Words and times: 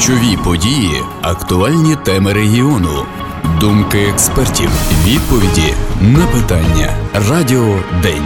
Ключові 0.00 0.38
події, 0.44 1.02
актуальні 1.22 1.96
теми 2.04 2.32
регіону, 2.32 3.06
думки 3.60 3.98
експертів, 3.98 4.70
відповіді 5.04 5.74
на 6.00 6.26
питання. 6.26 6.94
Радіо 7.30 7.78
День. 8.02 8.22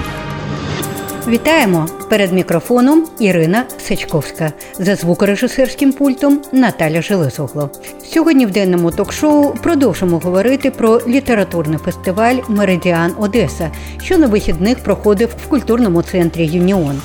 Вітаємо 1.29 1.87
перед 2.11 2.33
мікрофоном 2.33 3.07
Ірина 3.19 3.65
Сичковська 3.79 4.53
за 4.79 4.95
звукорежисерським 4.95 5.93
пультом 5.93 6.41
Наталя 6.53 7.03
Железогло. 7.03 7.71
Сьогодні 8.05 8.47
в 8.47 8.51
денному 8.51 8.91
ток-шоу 8.91 9.55
продовжимо 9.63 10.19
говорити 10.19 10.71
про 10.71 11.01
літературний 11.09 11.79
фестиваль 11.79 12.37
Меридіан 12.49 13.15
Одеса, 13.19 13.71
що 14.03 14.19
на 14.19 14.27
вихідних 14.27 14.79
проходив 14.79 15.29
в 15.45 15.49
культурному 15.49 16.03
центрі 16.03 16.47
Юніон. 16.47 17.01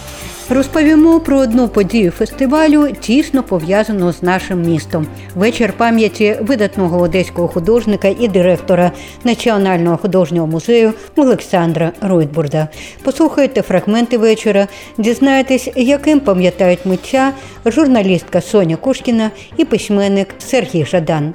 Розповімо 0.51 1.19
про 1.19 1.37
одну 1.37 1.67
подію 1.67 2.11
фестивалю, 2.11 2.91
тісно 2.99 3.43
пов'язану 3.43 4.13
з 4.13 4.23
нашим 4.23 4.61
містом. 4.61 5.07
Вечір 5.35 5.73
пам'яті 5.77 6.37
видатного 6.41 6.99
одеського 6.99 7.47
художника 7.47 8.07
і 8.07 8.27
директора 8.27 8.91
Національного 9.23 9.97
художнього 9.97 10.47
музею 10.47 10.93
Олександра 11.15 11.91
Ройтбурда. 12.01 12.67
Послухайте 13.03 13.61
фрагменти 13.61 14.17
вечора, 14.17 14.67
дізнаєтесь, 14.97 15.69
яким 15.75 16.19
пам'ятають 16.19 16.85
митця 16.85 17.31
журналістка 17.65 18.41
Соня 18.41 18.75
Кушкіна 18.75 19.31
і 19.57 19.65
письменник 19.65 20.27
Сергій 20.39 20.85
Жадан. 20.85 21.33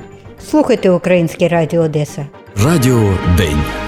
Слухайте 0.51 0.91
Українське 0.91 1.49
Радіо 1.49 1.83
Одеса. 1.83 2.27
Радіо 2.65 3.19
День. 3.37 3.84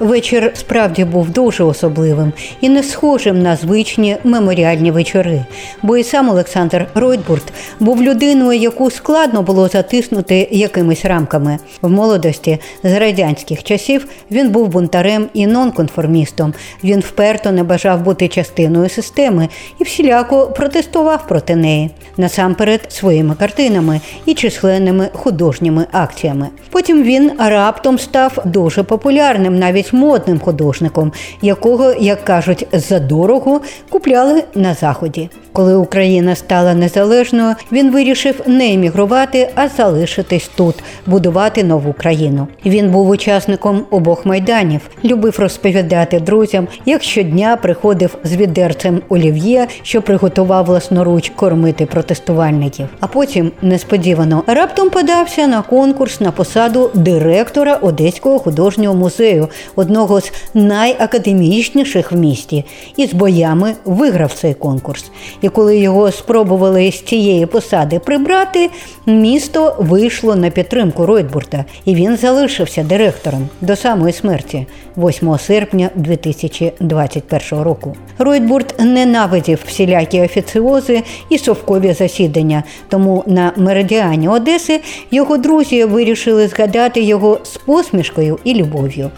Вечір 0.00 0.52
справді 0.54 1.04
був 1.04 1.30
дуже 1.30 1.64
особливим 1.64 2.32
і 2.60 2.68
не 2.68 2.82
схожим 2.82 3.42
на 3.42 3.56
звичні 3.56 4.16
меморіальні 4.24 4.90
вечори. 4.90 5.44
Бо 5.82 5.96
і 5.96 6.04
сам 6.04 6.28
Олександр 6.28 6.86
Ройтбурт 6.94 7.52
був 7.80 8.02
людиною, 8.02 8.60
яку 8.60 8.90
складно 8.90 9.42
було 9.42 9.68
затиснути 9.68 10.48
якимись 10.50 11.04
рамками. 11.04 11.58
В 11.82 11.90
молодості 11.90 12.58
з 12.82 12.98
радянських 12.98 13.62
часів 13.62 14.06
він 14.30 14.50
був 14.50 14.68
бунтарем 14.68 15.28
і 15.34 15.46
нонконформістом. 15.46 16.54
Він 16.84 17.00
вперто 17.00 17.52
не 17.52 17.62
бажав 17.62 18.02
бути 18.02 18.28
частиною 18.28 18.88
системи 18.88 19.48
і 19.78 19.84
всіляко 19.84 20.46
протестував 20.46 21.26
проти 21.26 21.56
неї, 21.56 21.90
насамперед 22.16 22.80
своїми 22.88 23.34
картинами 23.34 24.00
і 24.26 24.34
численними 24.34 25.08
художніми 25.12 25.86
акціями. 25.92 26.48
Потім 26.70 27.02
він 27.02 27.32
раптом 27.38 27.98
став 27.98 28.38
дуже 28.44 28.82
популярним 28.82 29.58
навіть 29.58 29.87
навіть 29.92 30.08
модним 30.08 30.38
художником, 30.38 31.12
якого, 31.42 31.92
як 31.92 32.24
кажуть, 32.24 32.66
задорого 32.72 33.60
купляли 33.90 34.44
на 34.54 34.74
заході. 34.74 35.30
Коли 35.52 35.74
Україна 35.74 36.34
стала 36.34 36.74
незалежною, 36.74 37.54
він 37.72 37.92
вирішив 37.92 38.40
не 38.46 38.72
емігрувати, 38.72 39.50
а 39.54 39.68
залишитись 39.68 40.50
тут, 40.56 40.74
будувати 41.06 41.64
нову 41.64 41.92
країну. 41.92 42.46
Він 42.66 42.90
був 42.90 43.08
учасником 43.08 43.84
обох 43.90 44.26
майданів, 44.26 44.80
любив 45.04 45.36
розповідати 45.38 46.20
друзям, 46.20 46.68
як 46.86 47.02
щодня 47.02 47.56
приходив 47.56 48.18
з 48.24 48.36
відерцем 48.36 49.00
олів'є, 49.08 49.66
що 49.82 50.02
приготував 50.02 50.64
власноруч 50.64 51.32
кормити 51.36 51.86
протестувальників. 51.86 52.86
А 53.00 53.06
потім 53.06 53.52
несподівано 53.62 54.42
раптом 54.46 54.90
подався 54.90 55.46
на 55.46 55.62
конкурс 55.62 56.20
на 56.20 56.30
посаду 56.30 56.90
директора 56.94 57.74
Одеського 57.74 58.38
художнього 58.38 58.94
музею, 58.94 59.48
одного 59.78 60.20
з 60.20 60.32
найакадемічніших 60.54 62.12
в 62.12 62.16
місті, 62.16 62.64
і 62.96 63.06
з 63.06 63.12
боями 63.12 63.74
виграв 63.84 64.32
цей 64.32 64.54
конкурс. 64.54 65.10
І 65.42 65.48
коли 65.48 65.78
його 65.78 66.12
спробували 66.12 66.92
з 66.92 67.02
цієї 67.02 67.46
посади 67.46 67.98
прибрати, 67.98 68.70
місто 69.06 69.76
вийшло 69.78 70.36
на 70.36 70.50
підтримку 70.50 71.06
Ройтбурта, 71.06 71.64
і 71.84 71.94
він 71.94 72.16
залишився 72.16 72.82
директором 72.82 73.48
до 73.60 73.76
самої 73.76 74.12
смерті 74.12 74.66
8 74.96 75.38
серпня 75.38 75.90
2021 75.94 77.64
року. 77.64 77.96
Ройтбурт 78.18 78.80
ненавидів 78.80 79.58
всілякі 79.66 80.20
офіціози 80.20 81.02
і 81.28 81.38
совкові 81.38 81.92
засідання. 81.92 82.62
Тому 82.88 83.24
на 83.26 83.52
меридіані 83.56 84.28
Одеси 84.28 84.80
його 85.10 85.36
друзі 85.36 85.84
вирішили 85.84 86.48
згадати 86.48 87.00
його 87.00 87.38
з 87.42 87.56
посмішкою 87.56 88.38
і 88.44 88.54
любов'ю. 88.54 89.10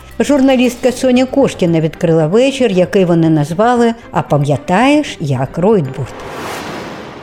Журналістка 0.50 0.92
Соня 0.92 1.24
Кошкіна 1.26 1.80
відкрила 1.80 2.26
вечір, 2.26 2.70
який 2.70 3.04
вони 3.04 3.30
назвали 3.30 3.94
А 4.12 4.22
пам'ятаєш, 4.22 5.16
як 5.20 5.58
Ройтбурт. 5.58 6.14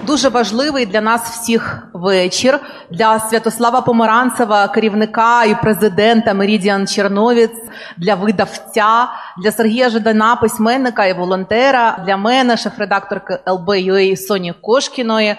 Дуже 0.06 0.30
важливий 0.30 0.86
для 0.86 1.02
нас 1.02 1.22
всіх 1.22 1.88
вечір 1.94 2.60
для 2.92 3.20
Святослава 3.20 3.82
Помаранцева, 3.82 4.68
керівника 4.68 5.44
і 5.44 5.62
президента 5.62 6.34
Мерідіан 6.34 6.88
Черновіць, 6.88 7.62
для 7.98 8.16
видавця, 8.16 9.08
для 9.44 9.52
Сергія 9.52 9.90
Жидана, 9.90 10.36
письменника 10.36 11.06
і 11.06 11.14
волонтера, 11.14 12.04
для 12.06 12.18
мене, 12.18 12.58
шеф-редакторки 12.58 13.40
ЛБ.UA 13.48 14.18
Соні 14.18 14.54
Кошкіної. 14.62 15.36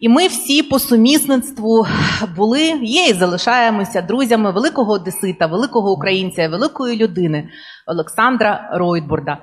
І 0.00 0.08
ми 0.08 0.26
всі 0.26 0.62
по 0.62 0.78
сумісництву 0.78 1.86
були, 2.36 2.62
є 2.82 3.06
і 3.06 3.12
залишаємося 3.12 4.02
друзями 4.02 4.52
великого 4.52 4.92
одесита, 4.92 5.46
великого 5.46 5.92
українця, 5.92 6.48
великої 6.48 6.96
людини 6.96 7.48
Олександра 7.86 8.70
Ройтбурда 8.72 9.38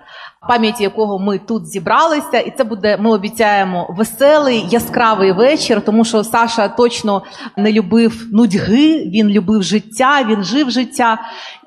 пам'яті 0.48 0.84
якого 0.84 1.20
ми 1.20 1.40
тут 1.40 1.68
зібралися, 1.68 2.40
і 2.40 2.54
це 2.58 2.64
буде, 2.64 2.98
ми 2.98 3.12
обіцяємо, 3.12 3.88
веселий 3.90 4.66
яскравий 4.70 5.32
вечір, 5.32 5.82
тому 5.86 6.06
що 6.06 6.24
Саша 6.24 6.68
точно 6.68 7.24
не 7.58 7.72
любив 7.72 8.28
нудьги, 8.32 9.10
він 9.14 9.30
любив 9.30 9.64
життя, 9.64 10.26
він 10.30 10.44
жив 10.44 10.72
життя, 10.72 11.18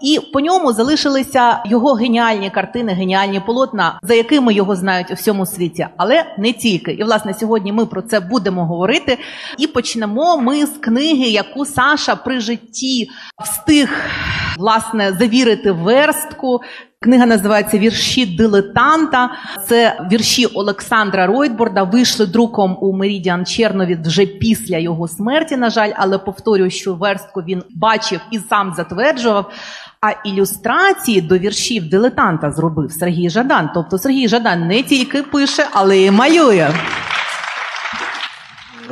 і 0.00 0.20
по 0.32 0.40
ньому 0.40 0.72
залишилися 0.72 1.62
його 1.66 1.94
геніальні 1.94 2.50
картини, 2.50 2.92
геніальні 2.92 3.40
полотна, 3.40 3.98
за 4.02 4.14
якими 4.14 4.54
його 4.54 4.76
знають 4.76 5.10
у 5.10 5.14
всьому 5.14 5.46
світі, 5.46 5.86
але 5.96 6.24
не 6.38 6.52
тільки. 6.52 6.92
І 6.92 7.04
власне 7.04 7.34
сьогодні 7.34 7.72
ми 7.72 7.86
про 7.86 8.02
це 8.02 8.20
будемо 8.20 8.66
говорити. 8.66 9.18
І 9.58 9.66
почнемо 9.66 10.36
ми 10.36 10.66
з 10.66 10.70
книги, 10.70 11.28
яку 11.28 11.64
Саша 11.64 12.16
при 12.16 12.40
житті 12.40 13.08
встиг 13.42 13.88
власне 14.58 15.12
завірити 15.18 15.72
верстку. 15.72 16.60
Книга 17.02 17.26
називається 17.26 17.78
Вірші 17.78 18.26
дилетанта. 18.26 19.30
Це 19.68 20.00
вірші 20.12 20.46
Олександра 20.46 21.26
Ройтборда. 21.26 21.82
Вийшли 21.82 22.26
друком 22.26 22.78
у 22.80 22.92
Мерідіан 22.92 23.46
Чернові 23.46 23.98
вже 24.04 24.26
після 24.26 24.78
його 24.78 25.08
смерті. 25.08 25.56
На 25.56 25.70
жаль, 25.70 25.90
але 25.96 26.18
повторюю, 26.18 26.70
що 26.70 26.94
верстку 26.94 27.40
він 27.40 27.62
бачив 27.70 28.20
і 28.30 28.38
сам 28.38 28.74
затверджував. 28.76 29.52
А 30.00 30.10
ілюстрації 30.10 31.20
до 31.20 31.38
віршів 31.38 31.88
дилетанта 31.88 32.50
зробив 32.50 32.92
Сергій 32.92 33.30
Жадан. 33.30 33.70
Тобто 33.74 33.98
Сергій 33.98 34.28
Жадан 34.28 34.66
не 34.66 34.82
тільки 34.82 35.22
пише, 35.22 35.66
але 35.72 35.98
й 35.98 36.10
малює. 36.10 36.70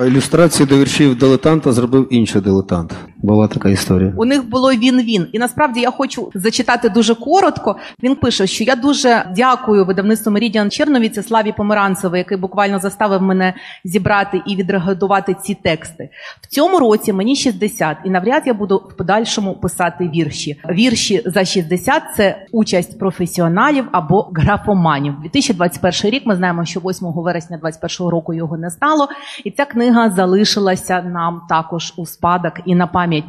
Ілюстрації 0.06 0.66
до 0.66 0.78
віршів 0.78 1.18
дилетанта 1.18 1.72
зробив 1.72 2.08
інший 2.10 2.40
дилетант. 2.40 2.94
Була 3.22 3.48
така 3.48 3.68
історія. 3.68 4.12
У 4.16 4.24
них 4.24 4.48
було 4.48 4.72
він-він. 4.72 5.26
І 5.32 5.38
насправді 5.38 5.80
я 5.80 5.90
хочу 5.90 6.30
зачитати 6.34 6.88
дуже 6.88 7.14
коротко. 7.14 7.76
Він 8.02 8.16
пише, 8.16 8.46
що 8.46 8.64
я 8.64 8.76
дуже 8.76 9.32
дякую 9.36 9.84
видавництву 9.84 10.32
Мерідіан 10.32 10.70
Черновіці 10.70 11.22
Славі 11.22 11.52
Померанцевої, 11.52 12.20
який 12.20 12.38
буквально 12.38 12.78
заставив 12.78 13.22
мене 13.22 13.54
зібрати 13.84 14.42
і 14.46 14.56
відредагувати 14.56 15.36
ці 15.42 15.54
тексти. 15.54 16.08
В 16.40 16.46
цьому 16.46 16.78
році 16.78 17.12
мені 17.12 17.36
60, 17.36 17.96
і 18.04 18.10
навряд 18.10 18.42
я 18.46 18.54
буду 18.54 18.76
в 18.90 18.96
подальшому 18.96 19.54
писати 19.54 20.10
вірші. 20.14 20.60
Вірші 20.70 21.22
за 21.26 21.44
60– 21.44 22.02
це 22.16 22.46
участь 22.52 22.98
професіоналів 22.98 23.84
або 23.92 24.30
графоманів. 24.34 25.14
2021 25.22 26.10
рік 26.10 26.26
ми 26.26 26.36
знаємо, 26.36 26.64
що 26.64 26.80
8 26.80 27.08
вересня 27.12 27.58
2021 27.62 28.10
року 28.10 28.34
його 28.34 28.56
не 28.58 28.70
стало, 28.70 29.08
і 29.44 29.50
ця 29.50 29.64
книга 29.64 30.10
залишилася 30.10 31.02
нам 31.02 31.40
також 31.48 31.94
у 31.96 32.06
спадок 32.06 32.52
і 32.64 32.74
на 32.74 32.86
пам'ять 32.86 33.07
пам'ять. 33.08 33.24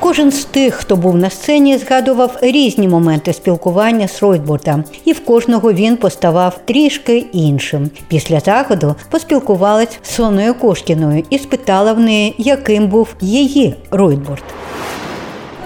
Кожен 0.00 0.32
з 0.32 0.44
тих, 0.44 0.74
хто 0.74 0.96
був 0.96 1.16
на 1.16 1.30
сцені, 1.30 1.78
згадував 1.78 2.38
різні 2.40 2.88
моменти 2.88 3.32
спілкування 3.32 4.08
з 4.08 4.22
Ройтбуртом, 4.22 4.84
і 5.04 5.12
в 5.12 5.24
кожного 5.24 5.72
він 5.72 5.96
поставав 5.96 6.60
трішки 6.64 7.18
іншим. 7.18 7.90
Після 8.08 8.40
заходу 8.40 8.94
поспілкувалась 9.10 9.98
з 10.02 10.14
Соною 10.14 10.54
Кошкіною 10.54 11.24
і 11.30 11.38
спитала 11.38 11.92
в 11.92 12.00
неї, 12.00 12.34
яким 12.38 12.88
був 12.88 13.14
її 13.20 13.74
Ройтбурт. 13.90 14.44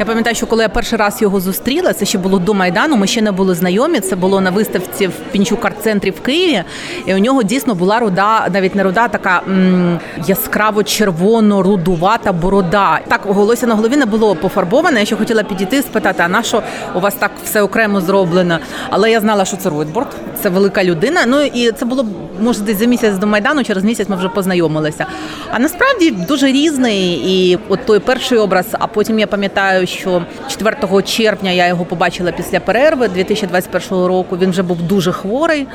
Я 0.01 0.07
пам'ятаю, 0.07 0.37
що 0.37 0.47
коли 0.47 0.63
я 0.63 0.69
перший 0.69 0.99
раз 0.99 1.23
його 1.23 1.41
зустріла, 1.41 1.93
це 1.93 2.05
ще 2.05 2.19
було 2.19 2.39
до 2.39 2.55
Майдану, 2.55 2.97
ми 2.97 3.07
ще 3.07 3.23
не 3.23 3.33
були 3.33 3.55
знайомі. 3.55 4.01
Це 4.01 4.17
було 4.17 4.41
на 4.41 4.51
виставці 4.51 5.07
в 5.07 5.13
Пінчук 5.33 5.65
арт-центрі 5.65 6.11
в 6.11 6.21
Києві. 6.21 6.63
І 7.07 7.15
у 7.15 7.19
нього 7.19 7.43
дійсно 7.43 7.75
була 7.75 7.99
руда, 7.99 8.49
навіть 8.53 8.75
не 8.75 8.83
руда, 8.83 9.09
така 9.09 9.43
м- 9.49 9.99
яскраво 10.27 10.83
червоно-рудувата 10.83 12.33
борода. 12.33 13.01
Так, 13.09 13.27
волосся 13.27 13.67
на 13.67 13.75
голові 13.75 13.97
не 13.97 14.07
було 14.07 14.35
пофарбоване. 14.37 15.01
Я 15.01 15.07
ще 15.07 15.17
хотіла 15.17 15.43
підійти 15.43 15.83
спитати, 15.83 16.23
а 16.27 16.29
на 16.29 16.43
що 16.43 16.63
у 16.95 17.01
вас 17.01 17.15
так 17.15 17.31
все 17.45 17.63
окремо 17.63 18.01
зроблено? 18.01 18.59
Але 18.91 19.11
я 19.11 19.21
знала, 19.21 19.45
що 19.45 19.57
це 19.57 19.71
Ройтборд, 19.71 20.09
це 20.43 20.49
велика 20.49 20.85
людина. 20.85 21.21
Ну 21.27 21.41
і 21.43 21.73
це 21.73 21.85
було 21.85 22.07
може 22.41 22.61
десь 22.61 22.79
за 22.79 22.85
місяць 22.85 23.19
до 23.19 23.27
майдану, 23.27 23.65
через 23.65 23.85
місяць 23.85 24.09
ми 24.09 24.17
вже 24.17 24.29
познайомилися. 24.29 25.07
А 25.51 25.59
насправді 25.59 26.11
дуже 26.11 26.47
різний. 26.47 27.23
І 27.25 27.59
от 27.69 27.87
той 27.87 27.99
перший 27.99 28.39
образ. 28.39 28.67
А 28.73 28.87
потім 28.87 29.19
я 29.19 29.27
пам'ятаю, 29.27 29.87
що 29.87 30.23
4 30.49 31.03
червня 31.03 31.51
я 31.51 31.67
його 31.67 31.85
побачила 31.85 32.33
після 32.33 32.61
перерви 32.61 33.09
2021 33.09 34.05
року. 34.05 34.37
Він 34.41 34.51
вже 34.51 34.63
був 34.63 34.83
дуже 34.83 35.13
хворий. 35.13 35.67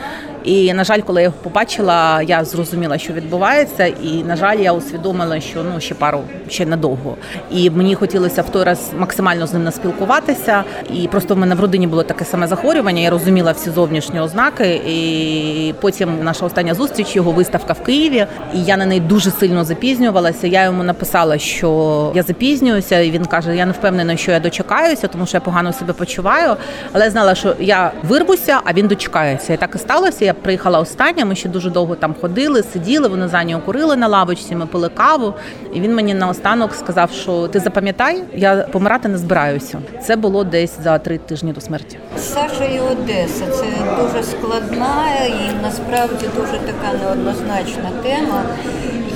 І 0.45 0.73
на 0.73 0.83
жаль, 0.83 0.99
коли 0.99 1.21
я 1.21 1.23
його 1.23 1.35
побачила, 1.43 2.21
я 2.21 2.45
зрозуміла, 2.45 2.97
що 2.97 3.13
відбувається. 3.13 3.85
І 3.85 4.23
на 4.23 4.35
жаль, 4.35 4.57
я 4.57 4.73
усвідомила, 4.73 5.39
що 5.39 5.63
ну 5.63 5.79
ще 5.79 5.95
пару 5.95 6.21
ще 6.49 6.65
недовго. 6.65 7.15
І 7.51 7.69
мені 7.69 7.95
хотілося 7.95 8.41
в 8.41 8.49
той 8.49 8.63
раз 8.63 8.91
максимально 8.97 9.47
з 9.47 9.53
ним 9.53 9.63
наспілкуватися. 9.63 10.63
І 10.93 11.07
просто 11.07 11.35
в 11.35 11.37
мене 11.37 11.55
в 11.55 11.59
родині 11.59 11.87
було 11.87 12.03
таке 12.03 12.25
саме 12.25 12.47
захворювання. 12.47 13.01
Я 13.01 13.09
розуміла 13.09 13.51
всі 13.51 13.69
зовнішні 13.69 14.19
ознаки. 14.19 14.81
І 14.87 15.73
потім 15.81 16.23
наша 16.23 16.45
остання 16.55 16.73
зустріч, 16.73 17.15
його 17.15 17.31
виставка 17.31 17.73
в 17.73 17.83
Києві. 17.83 18.25
І 18.53 18.63
я 18.63 18.77
на 18.77 18.85
неї 18.85 19.01
дуже 19.01 19.31
сильно 19.31 19.63
запізнювалася. 19.63 20.47
Я 20.47 20.63
йому 20.63 20.83
написала, 20.83 21.37
що 21.37 22.11
я 22.15 22.23
запізнююся, 22.23 22.99
і 22.99 23.11
він 23.11 23.25
каже: 23.25 23.55
Я 23.55 23.65
не 23.65 23.71
впевнена, 23.71 24.17
що 24.17 24.31
я 24.31 24.39
дочекаюся, 24.39 25.07
тому 25.07 25.25
що 25.25 25.37
я 25.37 25.41
погано 25.41 25.73
себе 25.73 25.93
почуваю. 25.93 26.55
Але 26.93 27.05
я 27.05 27.11
знала, 27.11 27.35
що 27.35 27.55
я 27.59 27.91
вирвуся, 28.03 28.59
а 28.65 28.73
він 28.73 28.87
дочекається. 28.87 29.53
І 29.53 29.57
так 29.57 29.75
і 29.75 29.77
сталося. 29.77 30.25
Я 30.25 30.33
приїхала 30.33 30.79
остання. 30.79 31.25
Ми 31.25 31.35
ще 31.35 31.49
дуже 31.49 31.69
довго 31.69 31.95
там 31.95 32.15
ходили, 32.21 32.63
сиділи. 32.63 33.07
Вони 33.07 33.27
за 33.27 33.43
нього 33.43 33.61
курили 33.65 33.95
на 33.95 34.07
лавочці. 34.07 34.55
Ми 34.55 34.65
пили 34.65 34.89
каву. 34.89 35.33
І 35.73 35.79
він 35.79 35.95
мені 35.95 36.13
наостанок 36.13 36.73
сказав, 36.73 37.11
що 37.11 37.47
ти 37.47 37.59
запам'ятай, 37.59 38.23
я 38.35 38.55
помирати 38.55 39.07
не 39.07 39.17
збираюся. 39.17 39.79
Це 40.03 40.15
було 40.15 40.43
десь 40.43 40.73
за 40.83 40.97
три 40.99 41.17
тижні 41.17 41.53
до 41.53 41.61
смерті. 41.61 41.97
Саша 42.17 42.65
і 42.65 42.79
Одеса 42.79 43.45
це 43.51 43.65
дуже 44.01 44.23
складна 44.23 45.05
і 45.27 45.63
насправді 45.63 46.25
дуже 46.35 46.44
така 46.51 46.97
неоднозначна 47.03 47.91
тема. 48.03 48.43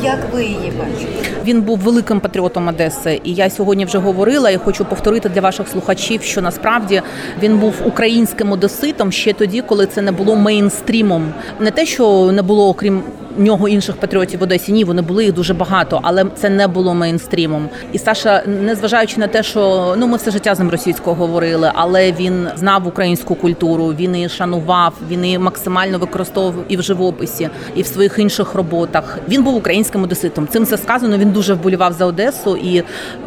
Як 0.04 0.34
ви 0.34 0.44
її 0.44 0.74
бачите? 0.80 1.30
Він 1.46 1.62
був 1.62 1.80
великим 1.80 2.20
патріотом 2.20 2.68
Одеси, 2.68 3.22
і 3.24 3.34
я 3.34 3.50
сьогодні 3.50 3.86
вже 3.86 3.98
говорила 3.98 4.50
і 4.50 4.58
хочу 4.58 4.86
повторити 4.86 5.30
для 5.30 5.42
ваших 5.42 5.68
слухачів, 5.68 6.22
що 6.22 6.42
насправді 6.42 7.02
він 7.42 7.58
був 7.58 7.74
українським 7.86 8.52
одеситом 8.52 9.12
ще 9.12 9.34
тоді, 9.34 9.62
коли 9.62 9.86
це 9.86 10.02
не 10.02 10.12
було 10.12 10.36
мейнстрімом. 10.36 11.34
Не 11.60 11.72
те, 11.72 11.86
що 11.86 12.32
не 12.32 12.42
було 12.42 12.70
окрім. 12.70 13.04
Нього 13.40 13.68
інших 13.68 13.96
патріотів 13.96 14.40
в 14.40 14.44
Одесі 14.44 14.72
ні, 14.72 14.84
вони 14.84 15.02
були 15.02 15.24
їх 15.24 15.34
дуже 15.34 15.54
багато, 15.54 16.00
але 16.04 16.26
це 16.36 16.50
не 16.50 16.68
було 16.68 16.94
мейнстрімом. 16.94 17.70
І 17.94 17.98
Саша, 17.98 18.44
незважаючи 18.48 19.20
на 19.20 19.28
те, 19.28 19.44
що 19.44 19.94
ну 19.98 20.08
ми 20.08 20.18
все 20.18 20.32
життя 20.32 20.56
з 20.56 20.60
ним 20.60 20.70
російською 20.70 21.16
говорили, 21.16 21.72
але 21.76 22.12
він 22.12 22.48
знав 22.56 22.88
українську 22.88 23.36
культуру, 23.36 23.88
він 23.88 24.16
її 24.16 24.30
шанував, 24.30 24.94
він 25.10 25.26
її 25.26 25.40
максимально 25.40 26.00
використовував 26.00 26.66
і 26.68 26.78
в 26.78 26.82
живописі, 26.82 27.50
і 27.76 27.82
в 27.82 27.88
своїх 27.88 28.20
інших 28.20 28.56
роботах. 28.56 29.20
Він 29.30 29.44
був 29.44 29.56
українським 29.56 30.04
одеситом. 30.04 30.48
Цим 30.48 30.64
все 30.64 30.78
сказано. 30.78 31.18
Він 31.18 31.32
дуже 31.32 31.54
вболівав 31.54 31.94
за 31.94 32.06
Одесу 32.06 32.58
і 32.58 32.84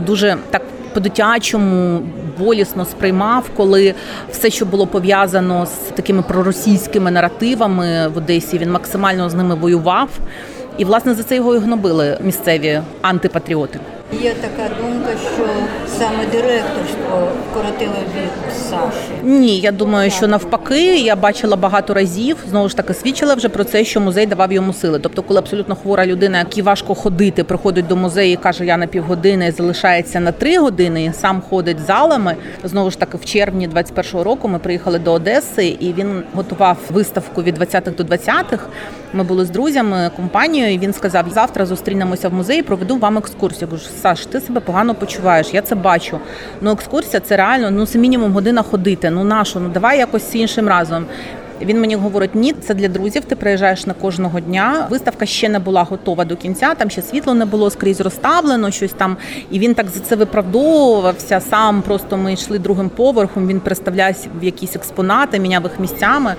дуже 0.06 0.36
так 0.50 0.62
по-дитячому 0.94 2.02
болісно 2.38 2.84
сприймав, 2.84 3.50
коли 3.56 3.94
все, 4.30 4.50
що 4.50 4.66
було 4.66 4.86
пов'язано 4.86 5.66
з 5.66 5.70
такими 5.94 6.22
проросійськими 6.22 7.10
наративами 7.10 8.08
в 8.08 8.16
Одесі, 8.16 8.58
він 8.58 8.70
максимально 8.70 9.30
з 9.30 9.34
ними 9.34 9.54
воював. 9.54 10.08
І 10.78 10.84
власне 10.84 11.14
за 11.14 11.22
це 11.22 11.36
його 11.36 11.54
і 11.54 11.58
гнобили 11.58 12.18
місцеві 12.22 12.80
антипатріоти. 13.02 13.78
Є 14.22 14.34
така 14.34 14.74
думка, 14.82 15.10
що 15.36 15.44
саме 15.98 16.26
директорство 16.26 17.28
вкоротило 17.50 17.94
від 18.16 18.54
Саші. 18.54 19.12
Ні, 19.22 19.58
я 19.58 19.72
думаю, 19.72 20.10
що 20.10 20.28
навпаки, 20.28 20.96
я 20.96 21.16
бачила 21.16 21.56
багато 21.56 21.94
разів. 21.94 22.36
Знову 22.50 22.68
ж 22.68 22.76
таки 22.76 22.94
свідчила 22.94 23.34
вже 23.34 23.48
про 23.48 23.64
це, 23.64 23.84
що 23.84 24.00
музей 24.00 24.26
давав 24.26 24.52
йому 24.52 24.72
сили. 24.72 24.98
Тобто, 24.98 25.22
коли 25.22 25.38
абсолютно 25.38 25.74
хвора 25.74 26.06
людина, 26.06 26.38
якій 26.38 26.62
важко 26.62 26.94
ходити, 26.94 27.44
приходить 27.44 27.86
до 27.86 27.96
музею 27.96 28.32
і 28.32 28.36
каже, 28.36 28.66
я 28.66 28.76
на 28.76 28.86
півгодини 28.86 29.52
залишається 29.52 30.20
на 30.20 30.32
три 30.32 30.58
години, 30.58 31.12
сам 31.20 31.42
ходить 31.50 31.80
залами. 31.86 32.36
Знову 32.64 32.90
ж 32.90 32.98
таки, 32.98 33.16
в 33.16 33.24
червні 33.24 33.68
21-го 33.68 34.24
року 34.24 34.48
ми 34.48 34.58
приїхали 34.58 34.98
до 34.98 35.12
Одеси, 35.12 35.66
і 35.80 35.92
він 35.92 36.22
готував 36.34 36.76
виставку 36.90 37.42
від 37.42 37.58
20-х 37.58 37.90
до 37.90 38.02
20-х. 38.02 38.66
Ми 39.12 39.24
були 39.24 39.44
з 39.44 39.50
друзями, 39.50 40.10
компанією. 40.16 40.74
і 40.74 40.78
Він 40.78 40.92
сказав: 40.92 41.24
завтра 41.30 41.66
зустрінемося 41.66 42.28
в 42.28 42.34
музеї, 42.34 42.62
проведу 42.62 42.96
вам 42.96 43.18
екскурсію. 43.18 43.68
Я 43.72 43.76
кажу, 43.76 43.88
Саш, 44.02 44.26
ти 44.26 44.40
себе 44.40 44.60
погано 44.60 44.94
почуваєш. 44.94 45.54
Я 45.54 45.62
це 45.62 45.74
бачу. 45.82 46.18
Ну, 46.60 46.70
екскурсія 46.72 47.20
це 47.20 47.36
реально 47.36 47.70
ну 47.70 47.86
це 47.86 47.98
мінімум 47.98 48.32
година 48.32 48.62
ходити. 48.62 49.10
Ну 49.10 49.24
нашу, 49.24 49.60
ну 49.60 49.68
давай 49.68 49.98
якось 49.98 50.34
іншим 50.34 50.68
разом. 50.68 51.06
Він 51.64 51.80
мені 51.80 51.96
говорить: 51.96 52.34
ні, 52.34 52.52
це 52.52 52.74
для 52.74 52.88
друзів. 52.88 53.24
Ти 53.24 53.36
приїжджаєш 53.36 53.86
на 53.86 53.94
кожного 53.94 54.40
дня. 54.40 54.86
Виставка 54.90 55.26
ще 55.26 55.48
не 55.48 55.58
була 55.58 55.82
готова 55.82 56.24
до 56.24 56.36
кінця. 56.36 56.74
Там 56.74 56.90
ще 56.90 57.02
світло 57.02 57.34
не 57.34 57.44
було 57.44 57.70
скрізь 57.70 58.00
розставлено, 58.00 58.70
щось 58.70 58.92
там. 58.92 59.16
І 59.50 59.58
він 59.58 59.74
так 59.74 59.88
за 59.88 60.00
це 60.00 60.16
виправдовувався. 60.16 61.40
Сам 61.40 61.82
просто 61.82 62.16
ми 62.16 62.32
йшли 62.32 62.58
другим 62.58 62.88
поверхом. 62.88 63.46
Він 63.46 63.60
представляв 63.60 64.14
якісь 64.42 64.76
експонати, 64.76 65.38
міняв 65.38 65.62
їх 65.62 65.80
місцями. 65.80 66.34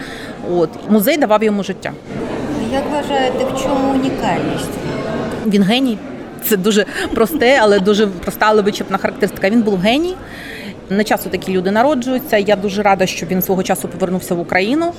От 0.51 0.69
музей 0.89 1.17
давав 1.17 1.43
йому 1.43 1.63
життя. 1.63 1.91
Як 2.73 2.83
вважаєте, 2.91 3.45
в 3.45 3.61
чому 3.63 3.93
унікальність? 3.93 4.69
Він 5.45 5.63
геній. 5.63 5.97
Це 6.43 6.57
дуже 6.57 6.85
просте, 7.13 7.59
але 7.61 7.79
дуже 7.79 8.07
проста, 8.07 8.45
але 8.49 8.61
вичерпна 8.61 8.97
характеристика. 8.97 9.49
Він 9.49 9.61
був 9.61 9.79
геній. 9.79 10.15
Не 10.89 11.03
часто 11.03 11.29
такі 11.29 11.51
люди 11.51 11.71
народжуються. 11.71 12.37
Я 12.37 12.55
дуже 12.55 12.83
рада, 12.83 13.05
що 13.05 13.25
він 13.25 13.41
свого 13.41 13.63
часу 13.63 13.87
повернувся 13.87 14.35
в 14.35 14.39
Україну. 14.39 14.91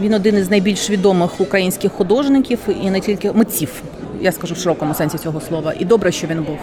Він 0.00 0.14
один 0.14 0.36
із 0.36 0.50
найбільш 0.50 0.90
відомих 0.90 1.40
українських 1.40 1.92
художників 1.92 2.58
і 2.82 2.90
не 2.90 3.00
тільки 3.00 3.32
митців. 3.32 3.82
Я 4.20 4.32
скажу 4.32 4.54
в 4.54 4.58
широкому 4.58 4.94
сенсі 4.94 5.18
цього 5.18 5.40
слова. 5.40 5.74
І 5.78 5.84
добре, 5.84 6.12
що 6.12 6.26
він 6.26 6.42
був. 6.42 6.58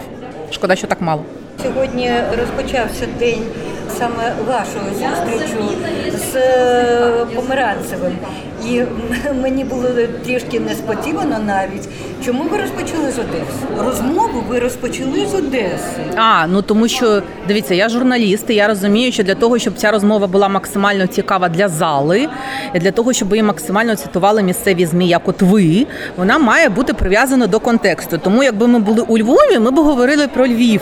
Шкода, 0.50 0.76
що 0.76 0.86
так 0.86 1.00
мало. 1.00 1.22
Сьогодні 1.62 2.12
розпочався 2.38 3.06
день 3.18 3.42
саме 3.98 4.32
вашої 4.48 4.94
зустрічі 4.94 5.78
з 6.32 6.36
е, 6.36 7.26
Померанцевим. 7.34 8.12
І 8.66 8.82
мені 9.42 9.64
було 9.64 9.88
трішки 10.24 10.60
несподівано 10.60 11.38
навіть. 11.46 11.88
Чому 12.24 12.44
ви 12.44 12.56
розпочали 12.56 13.10
з 13.10 13.18
Одеси? 13.18 13.84
Розмову 13.84 14.44
ви 14.48 14.58
розпочали 14.58 15.26
з 15.26 15.34
Одеси. 15.34 16.00
А 16.16 16.46
ну 16.46 16.62
тому 16.62 16.88
що 16.88 17.22
дивіться, 17.48 17.74
я 17.74 17.88
журналіст, 17.88 18.50
і 18.50 18.54
я 18.54 18.68
розумію, 18.68 19.12
що 19.12 19.22
для 19.22 19.34
того, 19.34 19.58
щоб 19.58 19.74
ця 19.76 19.90
розмова 19.90 20.26
була 20.26 20.48
максимально 20.48 21.06
цікава 21.06 21.48
для 21.48 21.68
зали, 21.68 22.28
для 22.74 22.90
того, 22.90 23.12
щоб 23.12 23.30
її 23.30 23.42
максимально 23.42 23.96
цитували 23.96 24.42
місцеві 24.42 24.86
змі, 24.86 25.08
як 25.08 25.28
от 25.28 25.42
ви, 25.42 25.86
вона 26.16 26.38
має 26.38 26.68
бути 26.68 26.94
прив'язана 26.94 27.46
до 27.46 27.60
контексту. 27.60 28.18
Тому, 28.18 28.42
якби 28.42 28.66
ми 28.66 28.78
були 28.78 29.02
у 29.08 29.18
Львові, 29.18 29.58
ми 29.58 29.70
б 29.70 29.74
говорили 29.74 30.28
про 30.28 30.46
Львів. 30.46 30.80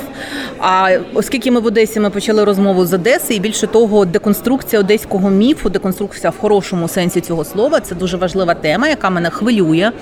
А 0.60 0.98
оскільки 1.14 1.50
ми 1.50 1.60
в 1.60 1.66
Одесі 1.66 2.00
ми 2.00 2.10
почали 2.10 2.44
розмову 2.44 2.86
з 2.86 2.92
Одеси, 2.92 3.34
і 3.34 3.40
більше 3.40 3.66
того, 3.66 4.04
деконструкція 4.04 4.80
одеського 4.80 5.30
міфу, 5.30 5.68
деконструкція 5.70 6.30
в 6.30 6.38
хорошому 6.38 6.88
сенсі 6.88 7.20
цього 7.20 7.44
слова, 7.44 7.65
це 7.80 7.94
дуже 7.94 8.16
важлива 8.16 8.54
тема, 8.54 8.88
яка 8.88 9.10
мене 9.10 9.30
хвилює. 9.30 9.92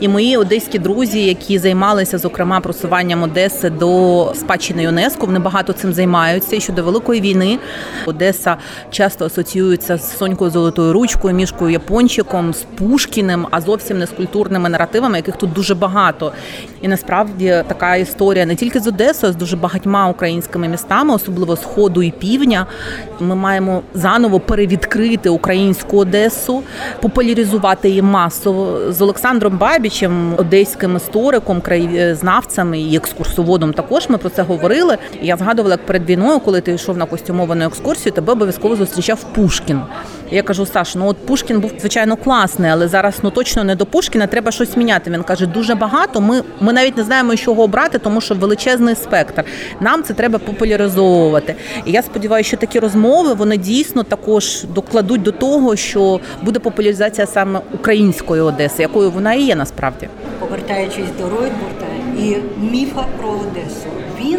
І 0.00 0.08
мої 0.08 0.36
одеські 0.36 0.78
друзі, 0.78 1.24
які 1.24 1.58
займалися 1.58 2.18
зокрема 2.18 2.60
просуванням 2.60 3.22
Одеси 3.22 3.70
до 3.70 4.32
спадщини 4.34 4.82
ЮНЕСКО, 4.82 5.26
вони 5.26 5.38
багато 5.38 5.72
цим 5.72 5.92
займаються. 5.92 6.56
І 6.56 6.60
щодо 6.60 6.82
великої 6.82 7.20
війни 7.20 7.58
Одеса 8.06 8.56
часто 8.90 9.24
асоціюється 9.24 9.96
з 9.96 10.16
Сонькою 10.18 10.50
Золотою 10.50 10.92
ручкою, 10.92 11.34
мішкою 11.34 11.72
Япончиком, 11.72 12.54
з 12.54 12.62
Пушкіним, 12.78 13.46
а 13.50 13.60
зовсім 13.60 13.98
не 13.98 14.06
з 14.06 14.10
культурними 14.10 14.68
наративами, 14.68 15.16
яких 15.16 15.36
тут 15.36 15.52
дуже 15.52 15.74
багато. 15.74 16.32
І 16.80 16.88
насправді 16.88 17.64
така 17.68 17.96
історія 17.96 18.46
не 18.46 18.54
тільки 18.54 18.80
з 18.80 18.86
Одесою, 18.86 19.30
а 19.30 19.32
з 19.32 19.36
дуже 19.36 19.56
багатьма 19.56 20.08
українськими 20.08 20.68
містами, 20.68 21.14
особливо 21.14 21.56
сходу 21.56 22.02
і 22.02 22.10
півдня. 22.10 22.66
Ми 23.20 23.34
маємо 23.34 23.82
заново 23.94 24.40
перевідкрити 24.40 25.28
українську 25.28 25.98
Одесу, 25.98 26.62
популяризувати 27.12 27.88
її 27.88 28.02
масово 28.02 28.92
з 28.92 29.00
Олександром 29.00 29.58
Бабічем, 29.58 30.34
одеським 30.38 30.96
істориком, 30.96 31.60
краєзнавцем 31.60 32.74
і 32.74 32.96
екскурсоводом. 32.96 33.72
Також 33.72 34.08
ми 34.08 34.18
про 34.18 34.30
це 34.30 34.42
говорили. 34.42 34.98
Я 35.22 35.36
згадувала, 35.36 35.74
як 35.74 35.86
перед 35.86 36.10
війною, 36.10 36.40
коли 36.40 36.60
ти 36.60 36.72
йшов 36.72 36.96
на 36.96 37.06
костюмовану 37.06 37.64
екскурсію, 37.64 38.12
тебе 38.12 38.32
обов'язково 38.32 38.76
зустрічав 38.76 39.24
Пушкін. 39.34 39.80
Я 40.32 40.42
кажу, 40.42 40.66
Саш, 40.66 40.94
ну 40.94 41.06
от 41.08 41.16
Пушкін 41.16 41.60
був 41.60 41.70
звичайно 41.80 42.16
класний, 42.16 42.70
але 42.70 42.88
зараз 42.88 43.14
ну 43.22 43.30
точно 43.30 43.64
не 43.64 43.74
до 43.74 43.86
Пушкіна. 43.86 44.26
Треба 44.26 44.50
щось 44.52 44.76
міняти. 44.76 45.10
Він 45.10 45.22
каже, 45.22 45.46
дуже 45.46 45.74
багато. 45.74 46.20
Ми 46.20 46.42
ми 46.60 46.72
навіть 46.72 46.96
не 46.96 47.04
знаємо, 47.04 47.36
з 47.36 47.40
чого 47.40 47.62
обрати, 47.62 47.98
тому 47.98 48.20
що 48.20 48.34
величезний 48.34 48.94
спектр. 48.94 49.44
Нам 49.80 50.02
це 50.02 50.14
треба 50.14 50.38
популяризовувати. 50.38 51.54
І 51.86 51.92
я 51.92 52.02
сподіваюся, 52.02 52.48
що 52.48 52.56
такі 52.56 52.78
розмови 52.78 53.34
вони 53.34 53.56
дійсно 53.56 54.02
також 54.02 54.64
докладуть 54.64 55.22
до 55.22 55.32
того, 55.32 55.76
що 55.76 56.20
буде 56.42 56.58
популяризація 56.58 57.26
саме 57.26 57.60
української 57.74 58.42
Одеси, 58.42 58.82
якою 58.82 59.10
вона 59.10 59.34
і 59.34 59.42
є 59.42 59.56
насправді. 59.56 60.08
Повертаючись 60.40 61.08
до 61.18 61.22
Ройтбурта 61.22 61.86
і 62.18 62.36
міфа 62.60 63.04
про 63.20 63.28
Одесу. 63.30 63.88
Він 64.20 64.38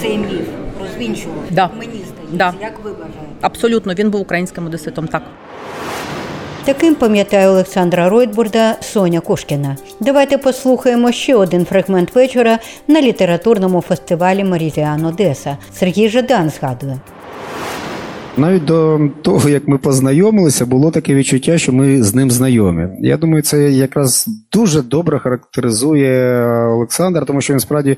цей 0.00 0.18
міф 0.18 0.48
розвінчував. 0.80 1.42
Да. 1.50 1.70
Мені 1.78 2.04
Да. 2.32 2.54
як 2.60 2.72
ви 2.84 2.90
вважаєте? 2.90 3.16
Абсолютно, 3.40 3.94
він 3.94 4.10
був 4.10 4.20
українським 4.20 4.66
одеситом. 4.66 5.08
Так. 5.08 5.22
Таким 6.64 6.94
пам'ятає 6.94 7.48
Олександра 7.48 8.08
Ройтбурда 8.08 8.76
Соня 8.80 9.20
Кошкіна. 9.20 9.76
Давайте 10.00 10.38
послухаємо 10.38 11.12
ще 11.12 11.34
один 11.34 11.64
фрагмент 11.64 12.14
вечора 12.14 12.58
на 12.88 13.00
літературному 13.02 13.80
фестивалі 13.80 14.44
Марізіан 14.44 15.04
Одеса. 15.04 15.56
Сергій 15.72 16.08
Жадан 16.08 16.50
згадує. 16.50 16.98
Навіть 18.38 18.64
до 18.64 19.00
того, 19.22 19.48
як 19.48 19.68
ми 19.68 19.78
познайомилися, 19.78 20.66
було 20.66 20.90
таке 20.90 21.14
відчуття, 21.14 21.58
що 21.58 21.72
ми 21.72 22.02
з 22.02 22.14
ним 22.14 22.30
знайомі. 22.30 22.88
Я 23.00 23.16
думаю, 23.16 23.42
це 23.42 23.70
якраз 23.70 24.26
дуже 24.52 24.82
добре 24.82 25.18
характеризує 25.18 26.42
Олександра, 26.66 27.24
тому 27.24 27.40
що 27.40 27.52
він 27.52 27.60
справді 27.60 27.96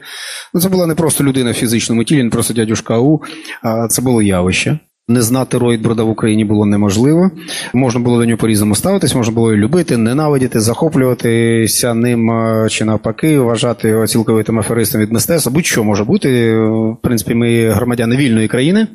ну, 0.55 0.61
це 0.61 0.69
була 0.69 0.87
не 0.87 0.95
просто 0.95 1.25
людина 1.25 1.51
в 1.51 1.55
фізичному 1.55 2.05
тілі, 2.05 2.23
не 2.23 2.31
просто 2.31 2.55
дядюшка 2.55 2.99
У, 2.99 3.23
а 3.63 3.89
це 3.89 4.03
було 4.03 4.23
явище. 4.23 4.79
Не 5.11 5.23
знати 5.23 5.59
Ройтбурда 5.59 6.03
в 6.03 6.09
Україні 6.09 6.45
було 6.45 6.67
неможливо. 6.67 7.31
Можна 7.75 8.01
було 8.01 8.19
до 8.19 8.25
нього 8.25 8.39
по-різному 8.39 8.75
ставитись, 8.75 9.15
можна 9.15 9.35
було 9.35 9.53
його 9.53 9.63
любити, 9.63 9.97
ненавидіти, 9.97 10.61
захоплюватися 10.61 11.95
ним 11.95 12.31
е, 12.31 12.69
чи 12.71 12.85
навпаки, 12.85 13.39
вважати 13.39 13.89
його 13.89 14.07
цілковитим 14.07 14.59
аферистом 14.59 15.01
від 15.01 15.13
мистецтва. 15.13 15.53
Будь-що 15.53 15.85
може 15.85 16.05
бути. 16.05 16.59
В 16.61 16.97
принципі, 17.03 17.35
ми 17.35 17.71
громадяни 17.71 18.17
вільної 18.17 18.49
країни, 18.49 18.87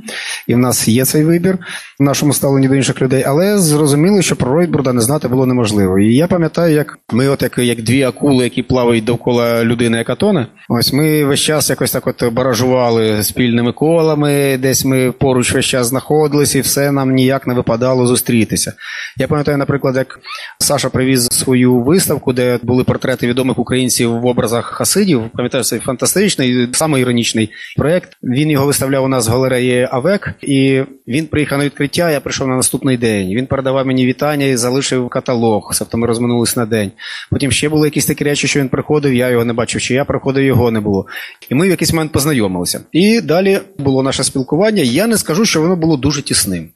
і 0.48 0.55
в 0.55 0.57
нас 0.57 0.88
є 0.88 1.05
цей 1.05 1.24
вибір 1.24 1.57
в 2.00 2.03
нашому 2.03 2.34
ставленні 2.34 2.67
до 2.67 2.75
інших 2.75 3.01
людей. 3.01 3.24
Але 3.27 3.57
зрозуміло, 3.57 4.22
що 4.22 4.36
про 4.36 4.53
Ройтбурда 4.53 4.93
не 4.93 5.01
знати 5.01 5.27
було 5.27 5.45
неможливо. 5.45 6.00
І 6.00 6.15
я 6.15 6.27
пам'ятаю, 6.27 6.75
як 6.75 7.00
ми, 7.13 7.27
от 7.27 7.41
як, 7.41 7.57
як 7.57 7.81
дві 7.81 8.03
акули, 8.03 8.43
які 8.43 8.63
плавають 8.63 9.05
довкола 9.05 9.63
людини, 9.63 9.98
яка 9.98 10.15
тоне. 10.15 10.48
Ось 10.69 10.93
ми 10.93 11.25
весь 11.25 11.39
час 11.39 11.69
якось 11.69 11.91
так 11.91 12.07
от 12.07 12.34
баражували 12.34 13.24
спільними 13.24 13.72
колами, 13.72 14.57
десь 14.57 14.86
ми 14.86 15.12
поруч 15.12 15.53
весь 15.53 15.65
час 15.65 15.88
знаходились, 16.06 16.56
і 16.56 16.62
все 16.62 16.92
нам 16.92 17.12
ніяк 17.12 17.48
не 17.48 17.54
випадало 17.54 18.08
зустрітися. 18.08 18.74
Я 19.18 19.28
пам'ятаю, 19.28 19.58
наприклад, 19.58 19.96
як 19.96 20.20
Саша 20.60 20.90
привіз 20.90 21.28
свою 21.32 21.80
виставку, 21.80 22.34
де 22.34 22.60
були 22.64 22.84
портрети 22.84 23.28
відомих 23.28 23.60
українців 23.60 24.20
в 24.20 24.26
образах 24.26 24.66
хасидів. 24.66 25.22
Пам'ятаю, 25.34 25.64
це 25.64 25.80
фантастичний, 25.80 26.70
саме 26.74 27.00
іронічний 27.00 27.50
проєкт. 27.78 28.18
Він 28.24 28.52
його 28.52 28.66
виставляв 28.66 29.04
у 29.04 29.08
нас 29.08 29.28
в 29.28 29.32
галереї 29.32 29.88
АВЕК, 29.92 30.34
і 30.42 30.82
він 31.08 31.26
приїхав 31.26 31.60
на 31.60 31.66
відкриття. 31.66 32.12
Я 32.12 32.20
прийшов 32.20 32.48
на 32.48 32.56
наступний 32.56 32.98
день. 32.98 33.28
Він 33.28 33.46
передавав 33.46 33.86
мені 33.86 34.06
вітання 34.06 34.46
і 34.46 34.56
залишив 34.56 35.10
каталог. 35.10 35.74
Тобто 35.80 35.98
ми 35.98 36.08
розминулись 36.08 36.56
на 36.56 36.66
день. 36.66 36.92
Потім 37.32 37.52
ще 37.52 37.70
були 37.70 37.88
якісь 37.88 38.06
такі 38.06 38.24
речі, 38.24 38.48
що 38.48 38.60
він 38.60 38.70
приходив, 38.70 39.14
я 39.14 39.30
його 39.30 39.46
не 39.46 39.54
бачив, 39.54 39.82
чи 39.82 39.94
я 39.94 40.06
приходив, 40.06 40.44
його 40.44 40.72
не 40.72 40.80
було. 40.80 41.06
І 41.50 41.56
ми 41.56 41.68
в 41.68 41.70
якийсь 41.70 41.94
момент 41.94 42.12
познайомилися. 42.12 42.80
І 42.92 43.22
далі 43.22 43.60
було 43.78 44.04
наше 44.04 44.24
спілкування. 44.24 44.84
Я 44.84 45.08
не 45.08 45.18
скажу, 45.18 45.46
що 45.46 45.62
воно 45.62 45.76
було 45.76 45.85
дуже 45.98 46.22
тісним. 46.22 46.70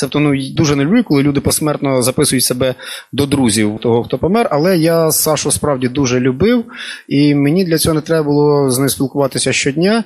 Тобто, 0.00 0.20
ну 0.20 0.32
дуже 0.56 0.76
не 0.76 0.84
люблю, 0.84 1.04
коли 1.04 1.22
люди 1.22 1.40
посмертно 1.40 2.02
записують 2.02 2.44
себе 2.44 2.74
до 3.12 3.26
друзів 3.26 3.78
того, 3.82 4.04
хто 4.04 4.18
помер. 4.18 4.48
Але 4.50 4.78
я 4.78 5.10
Сашу 5.10 5.50
справді 5.50 5.88
дуже 5.88 6.20
любив, 6.20 6.64
і 7.08 7.34
мені 7.34 7.64
для 7.64 7.78
цього 7.78 7.94
не 7.94 8.00
треба 8.00 8.22
було 8.22 8.70
з 8.70 8.78
ним 8.78 8.88
спілкуватися 8.88 9.52
щодня. 9.52 10.04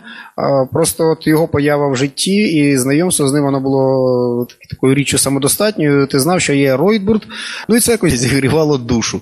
Просто 0.72 1.04
от 1.04 1.26
його 1.26 1.48
поява 1.48 1.88
в 1.88 1.96
житті 1.96 2.36
і 2.36 2.78
знайомство 2.78 3.28
з 3.28 3.32
ним 3.32 3.44
воно 3.44 3.60
було 3.60 4.46
такою 4.70 4.94
річчю 4.94 5.18
самодостатньою. 5.18 6.06
Ти 6.06 6.20
знав, 6.20 6.40
що 6.40 6.52
є 6.52 6.76
Ройтбурд, 6.76 7.22
ну 7.68 7.76
і 7.76 7.80
це 7.80 7.92
якось 7.92 8.14
зігрівало 8.14 8.78
душу. 8.78 9.20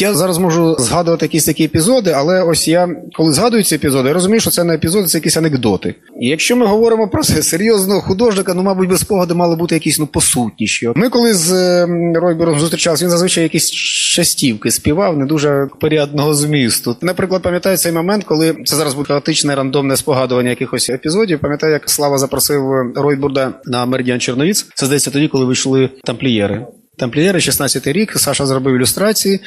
Я 0.00 0.14
зараз 0.14 0.38
можу 0.38 0.76
згадувати 0.78 1.24
якісь 1.24 1.44
такі 1.44 1.64
епізоди, 1.64 2.12
але 2.16 2.42
ось 2.42 2.68
я, 2.68 2.88
коли 3.16 3.32
згадую 3.32 3.62
ці 3.62 3.74
епізоди, 3.74 4.08
я 4.08 4.14
розумію, 4.14 4.40
що 4.40 4.50
це 4.50 4.64
не 4.64 4.74
епізоди, 4.74 5.06
це 5.06 5.18
якісь 5.18 5.36
анекдоти. 5.36 5.94
І 6.20 6.28
якщо 6.28 6.56
ми 6.56 6.66
говоримо 6.66 7.08
про 7.08 7.22
серйозного 7.22 8.00
художника, 8.00 8.54
ну, 8.54 8.62
мабуть, 8.62 8.88
без 8.88 9.00
спогади 9.00 9.34
мали 9.34 9.56
бути 9.56 9.74
якісь 9.76 9.98
ну 9.98 10.06
посутніші. 10.06 10.90
Ми 10.94 11.08
коли 11.08 11.34
з 11.34 11.52
е, 11.52 11.86
Ройбером 12.14 12.58
зустрічалися, 12.58 13.04
він 13.04 13.10
зазвичай 13.10 13.42
якісь 13.42 13.70
частівки 14.14 14.70
співав, 14.70 15.18
не 15.18 15.26
дуже 15.26 15.68
порядного 15.80 16.34
змісту. 16.34 16.96
Наприклад, 17.00 17.42
пам'ятаю 17.42 17.76
цей 17.76 17.92
момент, 17.92 18.24
коли 18.24 18.56
це 18.64 18.76
зараз 18.76 18.94
буде 18.94 19.06
хаотичне 19.06 19.54
рандомне 19.54 19.96
спогадування 19.96 20.50
якихось 20.50 20.90
епізодів. 20.90 21.40
Пам'ятаю, 21.40 21.72
як 21.72 21.90
Слава 21.90 22.18
запросив 22.18 22.62
Ройбурда 22.96 23.52
на 23.64 23.86
Меридіан 23.86 24.20
Черновіц. 24.20 24.66
Це 24.74 24.86
здається 24.86 25.10
тоді, 25.10 25.28
коли 25.28 25.44
вийшли 25.44 25.90
тамплієри. 26.04 26.66
Тамплієри, 26.98 27.38
16-й 27.38 27.92
рік, 27.92 28.12
Саша 28.16 28.46
зробив 28.46 28.74
ілюстрації 28.74 29.40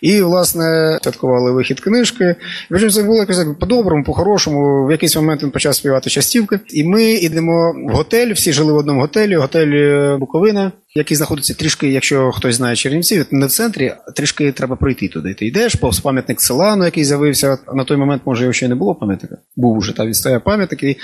і, 0.00 0.22
власне, 0.22 0.98
святкували 1.02 1.52
вихід 1.52 1.80
книжки. 1.80 2.34
Причому 2.68 2.90
це 2.90 3.02
було 3.02 3.18
якось 3.18 3.38
по-доброму, 3.60 4.04
по-хорошому. 4.04 4.86
В 4.86 4.90
якийсь 4.90 5.16
момент 5.16 5.42
він 5.42 5.50
почав 5.50 5.74
співати 5.74 6.10
частівки. 6.10 6.60
І 6.68 6.84
ми 6.84 7.04
йдемо 7.04 7.74
в 7.88 7.92
готель, 7.92 8.32
всі 8.32 8.52
жили 8.52 8.72
в 8.72 8.76
одному 8.76 9.00
готелі, 9.00 9.36
готель 9.36 9.72
е, 9.72 10.16
Буковина, 10.20 10.72
який 10.96 11.16
знаходиться 11.16 11.54
трішки, 11.54 11.88
якщо 11.88 12.32
хтось 12.32 12.56
знає 12.56 12.76
Чернівців, 12.76 13.26
не 13.30 13.46
в 13.46 13.50
центрі, 13.50 13.94
а 14.06 14.10
трішки 14.10 14.52
треба 14.52 14.76
пройти 14.76 15.08
туди. 15.08 15.34
Ти 15.34 15.46
йдеш, 15.46 15.74
повз 15.74 16.00
пам'ятник 16.00 16.38
Целану, 16.38 16.84
який 16.84 17.04
з'явився. 17.04 17.58
На 17.74 17.84
той 17.84 17.96
момент, 17.96 18.22
може, 18.26 18.42
його 18.42 18.52
ще 18.52 18.68
не 18.68 18.74
було 18.74 18.94
пам'ятника. 18.94 19.36
Був 19.56 19.76
уже 19.76 19.96
та 19.96 20.06
відстояв 20.06 20.44
пам'ятник, 20.44 20.82
і 20.82 20.96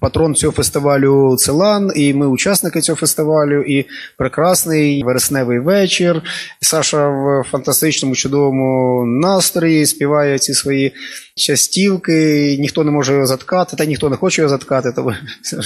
патрон 0.00 0.34
цього 0.34 0.52
фестивалю 0.52 1.36
Целан, 1.38 1.92
і 1.96 2.14
ми 2.14 2.26
учасники 2.26 2.80
цього 2.80 2.96
фестивалю, 2.96 3.62
і 3.62 3.86
прекрасний 4.18 5.02
вересневий 5.02 5.58
вечір. 5.58 6.22
Саша 6.60 7.08
в 7.08 7.44
фантастичному, 7.50 8.14
чудовому 8.14 9.04
настрої 9.06 9.86
співає 9.86 10.38
ці 10.38 10.54
свої 10.54 10.92
частівки, 11.36 12.56
ніхто 12.60 12.84
не 12.84 12.90
може 12.90 13.12
його 13.12 13.26
заткати, 13.26 13.76
та 13.76 13.84
ніхто 13.84 14.08
не 14.08 14.16
хоче 14.16 14.42
його 14.42 14.48
заткати. 14.48 14.92
То 14.96 15.14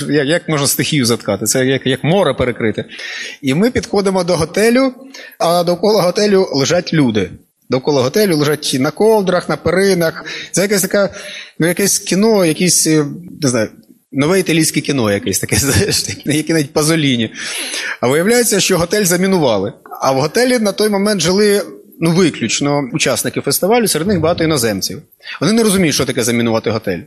як, 0.13 0.27
як 0.27 0.49
можна 0.49 0.67
стихію 0.67 1.05
заткати? 1.05 1.47
Це 1.47 1.67
як, 1.67 1.87
як 1.87 2.05
море 2.05 2.35
перекрити. 2.35 2.85
І 3.43 3.55
ми 3.55 3.71
підходимо 3.75 4.25
до 4.25 4.37
готелю, 4.37 4.93
а 5.39 5.65
довкола 5.65 6.03
готелю 6.03 6.49
лежать 6.53 6.93
люди. 6.93 7.31
Довкола 7.71 8.03
готелю 8.03 8.37
лежать 8.37 8.77
на 8.81 8.91
ковдрах, 8.91 9.49
на 9.49 9.57
перинах. 9.57 10.25
Це 10.53 10.63
якесь 10.63 10.83
таке, 10.83 11.09
ну, 11.59 11.67
якесь 11.67 11.99
кіно, 11.99 12.45
якісь, 12.45 12.87
не 13.43 13.49
знаю. 13.49 13.69
Нове 14.13 14.41
італійське 14.41 14.81
кіно 14.81 15.13
якесь 15.13 15.39
таке, 15.39 15.57
яке 16.25 16.53
навіть 16.53 16.73
Пазоліні. 16.73 17.33
А 18.01 18.09
виявляється, 18.09 18.61
що 18.61 18.79
готель 18.79 19.05
замінували. 19.05 19.73
А 20.01 20.13
в 20.13 20.21
готелі 20.21 20.59
на 20.59 20.73
той 20.73 20.89
момент 20.89 21.21
жили 21.21 21.63
ну, 22.01 22.11
виключно 22.11 22.91
учасники 22.93 23.41
фестивалю, 23.41 23.89
серед 23.89 24.09
них 24.09 24.21
багато 24.21 24.45
іноземців. 24.45 25.03
Вони 25.41 25.53
не 25.53 25.63
розуміють, 25.63 25.95
що 25.95 26.07
таке 26.07 26.23
замінувати 26.23 26.71
готель. 26.71 27.01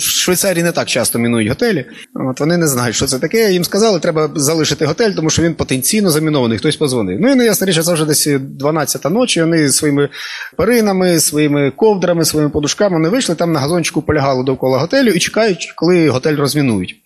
В 0.00 0.02
Швейцарії 0.02 0.64
не 0.64 0.72
так 0.72 0.88
часто 0.88 1.18
мінують 1.18 1.48
готелі. 1.48 1.84
От 2.14 2.40
Вони 2.40 2.56
не 2.56 2.68
знають, 2.68 2.96
що 2.96 3.06
це 3.06 3.18
таке. 3.18 3.52
Їм 3.52 3.64
сказали, 3.64 4.00
треба 4.00 4.30
залишити 4.34 4.86
готель, 4.86 5.10
тому 5.10 5.30
що 5.30 5.42
він 5.42 5.54
потенційно 5.54 6.10
замінований, 6.10 6.58
хтось 6.58 6.76
позвонив. 6.76 7.18
Ну 7.20 7.42
і 7.42 7.44
ясна 7.44 7.66
річ, 7.66 7.80
це 7.84 7.94
вже 7.94 8.04
десь 8.04 8.28
12 8.40 9.04
ночі. 9.04 9.40
Вони 9.40 9.68
своїми 9.68 10.08
перинами, 10.56 11.20
своїми 11.20 11.70
ковдрами, 11.70 12.24
своїми 12.24 12.50
подушками 12.50 12.96
вони 12.96 13.08
вийшли 13.08 13.34
там 13.34 13.52
на 13.52 13.60
газончику 13.60 14.02
полягали 14.02 14.44
довкола 14.44 14.78
готелю 14.78 15.10
і 15.10 15.18
чекають, 15.18 15.72
коли 15.76 16.08
готель 16.08 16.36
розмінують. 16.36 16.96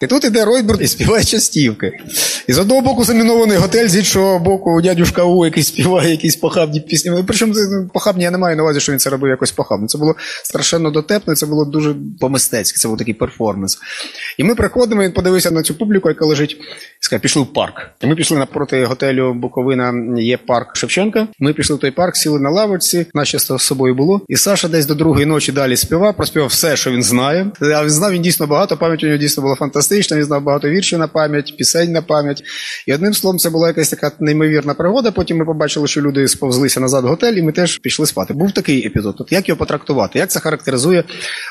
І 0.00 0.06
тут 0.06 0.24
іде 0.24 0.44
Ройтбург 0.44 0.82
і 0.82 0.86
співає 0.86 1.24
частівки. 1.24 1.92
І 2.46 2.52
з 2.52 2.58
одного 2.58 2.80
боку 2.80 3.04
замінований 3.04 3.56
готель, 3.56 3.88
з 3.88 3.96
іншого 3.96 4.38
боку, 4.38 4.82
дядюшка 4.82 5.24
У, 5.24 5.44
який 5.44 5.62
співає 5.62 6.10
якісь 6.10 6.36
похабні 6.36 6.80
пісні. 6.80 7.24
Причому 7.26 7.54
похабні 7.94 8.24
я 8.24 8.30
не 8.30 8.38
маю 8.38 8.56
на 8.56 8.62
увазі, 8.62 8.80
що 8.80 8.92
він 8.92 8.98
це 8.98 9.10
робив 9.10 9.30
якось 9.30 9.52
похабно. 9.52 9.86
Це 9.86 9.98
було 9.98 10.14
страшенно 10.44 10.90
дотепно, 10.90 11.34
це 11.34 11.46
було 11.46 11.64
дуже 11.64 11.94
по-мистецьки, 12.20 12.78
це 12.78 12.88
був 12.88 12.98
такий 12.98 13.14
перформанс. 13.14 13.78
І 14.38 14.44
ми 14.44 14.54
приходимо, 14.54 15.02
він 15.02 15.12
подивився 15.12 15.50
на 15.50 15.62
цю 15.62 15.74
публіку, 15.74 16.08
яка 16.08 16.24
лежить, 16.26 16.52
і 16.52 16.56
сказав, 17.00 17.20
пішли 17.20 17.42
в 17.42 17.52
парк. 17.52 17.90
І 18.00 18.06
ми 18.06 18.14
пішли 18.14 18.38
напроти 18.38 18.84
готелю 18.84 19.34
Буковина, 19.34 19.94
є 20.18 20.36
парк 20.36 20.76
Шевченка. 20.76 21.28
Ми 21.38 21.52
пішли 21.52 21.76
в 21.76 21.78
той 21.78 21.90
парк, 21.90 22.16
сіли 22.16 22.40
на 22.40 22.50
лавочці, 22.50 23.06
наче 23.14 23.38
з 23.38 23.58
собою 23.58 23.94
було. 23.94 24.20
І 24.28 24.36
Саша 24.36 24.68
десь 24.68 24.86
до 24.86 24.94
другої 24.94 25.26
ночі 25.26 25.52
далі 25.52 25.76
співав, 25.76 26.16
проспівав 26.16 26.48
все, 26.48 26.76
що 26.76 26.90
він 26.90 27.02
знає. 27.02 27.46
А 27.60 27.82
він 27.82 27.90
знав 27.90 28.12
він 28.12 28.22
дійсно 28.22 28.46
багато, 28.46 28.76
пам'ять 28.76 29.04
у 29.04 29.06
нього 29.06 29.18
дійсно 29.18 29.42
була 29.48 29.56
фантастична, 29.56 30.16
він 30.16 30.24
знав 30.24 30.42
багато 30.42 30.68
віршів 30.68 30.98
на 30.98 31.08
пам'ять, 31.08 31.54
пісень 31.56 31.92
на 31.92 32.02
пам'ять. 32.02 32.42
І 32.86 32.94
одним 32.94 33.14
словом, 33.14 33.38
це 33.38 33.50
була 33.50 33.68
якась 33.68 33.90
така 33.90 34.12
неймовірна 34.20 34.74
пригода. 34.74 35.10
Потім 35.10 35.36
ми 35.36 35.44
побачили, 35.44 35.88
що 35.88 36.00
люди 36.00 36.28
сповзлися 36.28 36.80
назад 36.80 37.04
в 37.04 37.08
готель, 37.08 37.32
і 37.32 37.42
ми 37.42 37.52
теж 37.52 37.78
пішли 37.78 38.06
спати. 38.06 38.34
Був 38.34 38.52
такий 38.52 38.86
епізод. 38.86 39.16
От 39.18 39.32
як 39.32 39.48
його 39.48 39.58
потрактувати? 39.58 40.18
Як 40.18 40.30
це 40.30 40.40
характеризує 40.40 41.04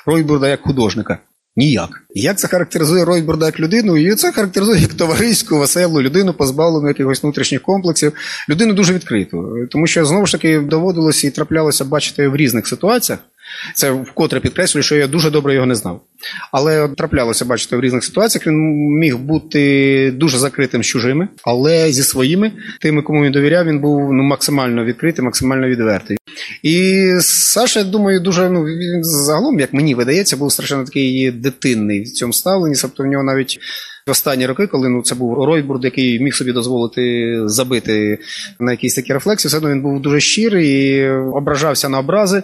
Ройбурда 0.05 0.47
як 0.47 0.61
художника? 0.61 1.17
Ніяк. 1.55 1.89
Як 2.15 2.37
це 2.37 2.47
характеризує 2.47 3.05
Ройбурда 3.05 3.45
як 3.45 3.59
людину? 3.59 3.97
І 3.97 4.15
це 4.15 4.31
характеризує 4.31 4.81
як 4.81 4.93
товариську, 4.93 5.57
веселу 5.57 6.01
людину, 6.01 6.33
позбавлену 6.33 6.87
якихось 6.87 7.23
внутрішніх 7.23 7.61
комплексів, 7.61 8.13
людину 8.49 8.73
дуже 8.73 8.93
відкриту. 8.93 9.67
Тому 9.71 9.87
що 9.87 10.05
знову 10.05 10.25
ж 10.25 10.31
таки 10.31 10.59
доводилося 10.59 11.27
і 11.27 11.31
траплялося 11.31 11.85
бачити 11.85 12.27
в 12.27 12.35
різних 12.35 12.67
ситуаціях. 12.67 13.19
Це 13.73 13.91
вкотре 13.91 14.39
підкреслюю, 14.39 14.83
що 14.83 14.95
я 14.95 15.07
дуже 15.07 15.31
добре 15.31 15.53
його 15.53 15.65
не 15.65 15.75
знав. 15.75 16.01
Але 16.51 16.87
траплялося 16.87 17.45
бачити 17.45 17.77
в 17.77 17.81
різних 17.81 18.03
ситуаціях. 18.03 18.47
Він 18.47 18.55
міг 18.99 19.17
бути 19.17 20.11
дуже 20.11 20.37
закритим 20.37 20.83
з 20.83 20.85
чужими, 20.85 21.27
але 21.43 21.91
зі 21.91 22.03
своїми, 22.03 22.51
тими, 22.81 23.01
кому 23.01 23.23
він 23.23 23.31
довіряв, 23.31 23.65
він 23.65 23.79
був 23.79 24.13
ну, 24.13 24.23
максимально 24.23 24.85
відкритий, 24.85 25.25
максимально 25.25 25.67
відвертий. 25.67 26.17
І 26.63 27.07
Саша, 27.19 27.79
я 27.79 27.85
думаю, 27.85 28.19
дуже 28.19 28.49
ну 28.49 28.63
він 28.63 29.03
загалом, 29.03 29.59
як 29.59 29.73
мені 29.73 29.95
видається, 29.95 30.37
був 30.37 30.51
страшенно 30.51 30.85
такий 30.85 31.31
дитинний 31.31 32.03
в 32.03 32.11
цьому 32.11 32.33
ставленні. 32.33 32.75
Тобто 32.81 33.03
в 33.03 33.05
нього 33.05 33.23
навіть 33.23 33.59
В 34.07 34.11
останні 34.11 34.45
роки, 34.45 34.67
коли 34.67 34.89
ну 34.89 35.01
це 35.01 35.15
був 35.15 35.43
Ройбурд, 35.45 35.83
який 35.83 36.19
міг 36.19 36.33
собі 36.33 36.51
дозволити 36.51 37.33
забити 37.45 38.19
на 38.59 38.71
якісь 38.71 38.95
такі 38.95 39.13
рефлексії, 39.13 39.49
все 39.49 39.57
одно 39.57 39.69
він 39.69 39.81
був 39.81 40.01
дуже 40.01 40.19
щирий 40.19 40.69
і 40.69 41.09
ображався 41.09 41.89
на 41.89 41.99
образи. 41.99 42.43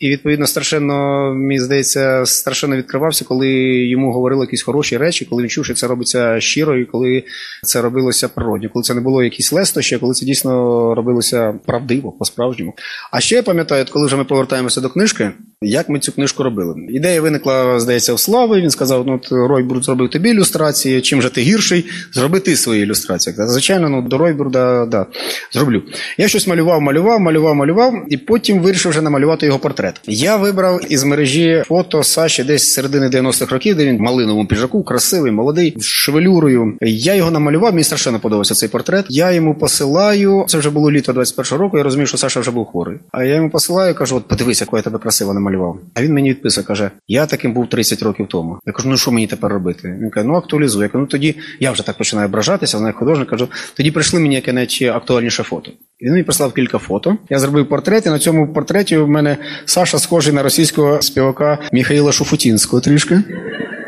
І 0.00 0.10
відповідно 0.10 0.46
страшенно, 0.46 0.94
мені 1.34 1.60
здається, 1.60 2.26
страшенно 2.26 2.76
відкривався, 2.76 3.24
коли 3.24 3.48
йому 3.86 4.12
говорили 4.12 4.44
якісь 4.44 4.62
хороші 4.62 4.96
речі, 4.96 5.24
коли 5.24 5.42
він 5.42 5.50
чув, 5.50 5.64
що 5.64 5.74
це 5.74 5.86
робиться 5.86 6.40
щиро, 6.40 6.78
і 6.78 6.84
коли 6.84 7.22
це 7.62 7.82
робилося 7.82 8.28
природньо, 8.28 8.68
коли 8.72 8.82
це 8.82 8.94
не 8.94 9.00
було 9.00 9.22
якісь 9.22 9.52
лестощі, 9.52 9.98
коли 9.98 10.14
це 10.14 10.26
дійсно 10.26 10.50
робилося 10.94 11.54
правдиво, 11.66 12.12
по-справжньому. 12.12 12.74
А 13.12 13.20
ще 13.20 13.34
я 13.34 13.42
пам'ятаю, 13.42 13.84
коли 13.90 14.06
вже 14.06 14.16
ми 14.16 14.24
повертаємося 14.24 14.80
до 14.80 14.90
книжки, 14.90 15.30
як 15.62 15.88
ми 15.88 15.98
цю 15.98 16.12
книжку 16.12 16.42
робили. 16.42 16.74
Ідея 16.88 17.20
виникла, 17.20 17.80
здається, 17.80 18.14
в 18.14 18.20
Слави. 18.20 18.60
Він 18.60 18.70
сказав: 18.70 19.06
ну, 19.06 19.20
Ройбурд 19.48 19.84
зробив 19.84 20.10
тобі 20.10 20.30
ілюстрації, 20.30 21.00
чим 21.00 21.22
же 21.22 21.30
ти 21.30 21.40
гірший, 21.40 21.84
зроби 22.12 22.40
ти 22.40 22.56
свої 22.56 22.82
ілюстрації. 22.82 23.36
Звичайно, 23.38 23.88
ну 23.88 24.02
до 24.02 24.18
Ройбурда 24.18 24.86
да, 24.86 25.06
зроблю. 25.52 25.82
Я 26.18 26.28
щось 26.28 26.46
малював, 26.46 26.80
малював, 26.80 27.20
малював, 27.20 27.54
малював, 27.54 27.94
і 28.08 28.16
потім 28.16 28.60
вирішив 28.60 28.90
вже 28.90 29.02
намалювати 29.02 29.46
його 29.46 29.58
портрет. 29.58 29.89
Я 30.06 30.36
вибрав 30.36 30.80
із 30.88 31.04
мережі 31.04 31.62
фото 31.66 32.02
Саші 32.02 32.44
десь 32.44 32.62
з 32.62 32.72
середини 32.72 33.08
90-х 33.08 33.52
років, 33.52 33.76
де 33.76 33.84
він 33.84 33.96
в 33.96 34.00
малиновому 34.00 34.46
піджаку, 34.46 34.84
красивий, 34.84 35.32
молодий, 35.32 35.74
з 35.76 35.84
шевелюрою. 35.84 36.76
Я 36.80 37.14
його 37.14 37.30
намалював, 37.30 37.72
мені 37.72 37.84
страшенно 37.84 38.20
подобався 38.20 38.54
цей 38.54 38.68
портрет. 38.68 39.06
Я 39.08 39.32
йому 39.32 39.54
посилаю. 39.54 40.44
Це 40.48 40.58
вже 40.58 40.70
було 40.70 40.90
літо 40.90 41.12
21-го 41.12 41.56
року. 41.56 41.78
Я 41.78 41.84
розумів, 41.84 42.08
що 42.08 42.16
Саша 42.16 42.40
вже 42.40 42.50
був 42.50 42.66
хворий. 42.66 42.98
А 43.12 43.24
я 43.24 43.34
йому 43.34 43.50
посилаю, 43.50 43.94
кажу: 43.94 44.16
от 44.16 44.28
подивись, 44.28 44.60
яку 44.60 44.76
я 44.76 44.82
тебе 44.82 44.98
красиво 44.98 45.34
намалював. 45.34 45.78
А 45.94 46.02
він 46.02 46.14
мені 46.14 46.30
відписує, 46.30 46.66
каже: 46.66 46.90
Я 47.08 47.26
таким 47.26 47.52
був 47.52 47.68
30 47.68 48.02
років 48.02 48.26
тому. 48.28 48.58
Я 48.66 48.72
кажу, 48.72 48.88
ну 48.88 48.96
що 48.96 49.10
мені 49.10 49.26
тепер 49.26 49.52
робити? 49.52 49.98
Він 50.02 50.10
каже, 50.10 50.26
ну 50.26 50.42
кажу, 50.42 50.88
ну 50.94 51.06
тоді 51.06 51.36
я 51.60 51.70
вже 51.70 51.86
так 51.86 51.98
починаю 51.98 52.28
ображатися, 52.28 52.86
як 52.86 52.96
художник 52.96 53.28
кажу, 53.28 53.48
тоді 53.76 53.90
прийшли 53.90 54.20
мені 54.20 54.34
яке 54.34 54.52
навіть 54.52 54.82
актуальніше 54.82 55.42
фото. 55.42 55.72
Він 56.02 56.12
мені 56.12 56.24
прислав 56.24 56.52
кілька 56.52 56.78
фото. 56.78 57.16
Я 57.30 57.38
зробив 57.38 57.68
портрет, 57.68 58.06
і 58.06 58.08
на 58.08 58.18
цьому 58.18 58.52
портреті 58.52 58.96
в 58.96 59.08
мене 59.08 59.36
Саша 59.80 59.98
схожий 59.98 60.34
на 60.34 60.42
російського 60.42 61.02
співака 61.02 61.58
Міхаїла 61.72 62.12
Шуфутінського 62.12 62.82
трішки. 62.82 63.20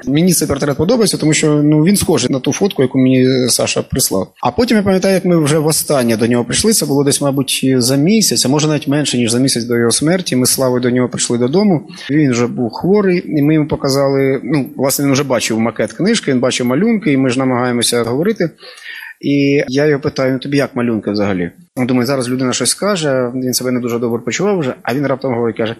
Мені 0.06 0.32
цей 0.32 0.48
портрет 0.48 0.76
подобається, 0.76 1.16
тому 1.16 1.32
що 1.32 1.62
ну 1.62 1.84
він 1.84 1.96
схожий 1.96 2.30
на 2.30 2.40
ту 2.40 2.52
фотку, 2.52 2.82
яку 2.82 2.98
мені 2.98 3.48
Саша 3.48 3.82
прислав. 3.82 4.32
А 4.42 4.50
потім 4.50 4.76
я 4.76 4.82
пам'ятаю, 4.82 5.14
як 5.14 5.24
ми 5.24 5.44
вже 5.44 5.58
востаннє 5.58 6.16
до 6.16 6.26
нього 6.26 6.44
прийшли. 6.44 6.72
Це 6.72 6.86
було 6.86 7.04
десь, 7.04 7.20
мабуть, 7.20 7.66
за 7.76 7.96
місяць, 7.96 8.46
а 8.46 8.48
може 8.48 8.68
навіть 8.68 8.88
менше 8.88 9.18
ніж 9.18 9.30
за 9.30 9.38
місяць 9.38 9.64
до 9.64 9.76
його 9.76 9.90
смерті. 9.90 10.36
Ми 10.36 10.46
з 10.46 10.50
Славою 10.50 10.80
до 10.80 10.90
нього 10.90 11.08
прийшли 11.08 11.38
додому. 11.38 11.88
Він 12.10 12.30
вже 12.30 12.46
був 12.46 12.70
хворий, 12.70 13.38
і 13.38 13.42
ми 13.42 13.54
йому 13.54 13.68
показали. 13.68 14.40
Ну, 14.44 14.66
власне, 14.76 15.04
він 15.04 15.12
вже 15.12 15.24
бачив 15.24 15.60
макет 15.60 15.92
книжки, 15.92 16.32
він 16.32 16.40
бачив 16.40 16.66
малюнки, 16.66 17.12
і 17.12 17.16
ми 17.16 17.30
ж 17.30 17.38
намагаємося 17.38 18.02
говорити. 18.02 18.50
І 19.22 19.64
я 19.68 19.86
його 19.86 20.00
питаю: 20.00 20.32
ну 20.32 20.38
тобі 20.38 20.56
як 20.56 20.76
малюнки 20.76 21.10
взагалі? 21.10 21.50
Думаю, 21.76 22.06
зараз 22.06 22.28
людина 22.28 22.52
щось 22.52 22.70
скаже, 22.70 23.32
він 23.34 23.54
себе 23.54 23.70
не 23.70 23.80
дуже 23.80 23.98
добре 23.98 24.20
почував 24.20 24.58
вже, 24.58 24.74
а 24.82 24.94
він 24.94 25.06
раптом 25.06 25.34
говорить, 25.34 25.56
каже: 25.56 25.76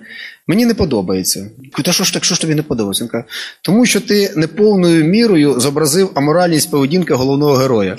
мені 0.47 0.67
не 0.67 0.75
подобається. 0.75 1.51
Та 1.85 1.93
що 1.93 2.05
ж 2.05 2.13
так, 2.13 2.25
що 2.25 2.35
ж 2.35 2.41
тобі 2.41 2.55
не 2.55 2.63
подобається? 2.63 3.05
Він 3.05 3.11
каже, 3.11 3.25
тому 3.63 3.87
що 3.87 4.01
ти 4.01 4.33
неповною 4.37 5.05
мірою 5.05 5.61
зобразив 5.61 6.11
аморальність 6.15 6.71
поведінки 6.71 7.15
головного 7.15 7.55
героя. 7.55 7.97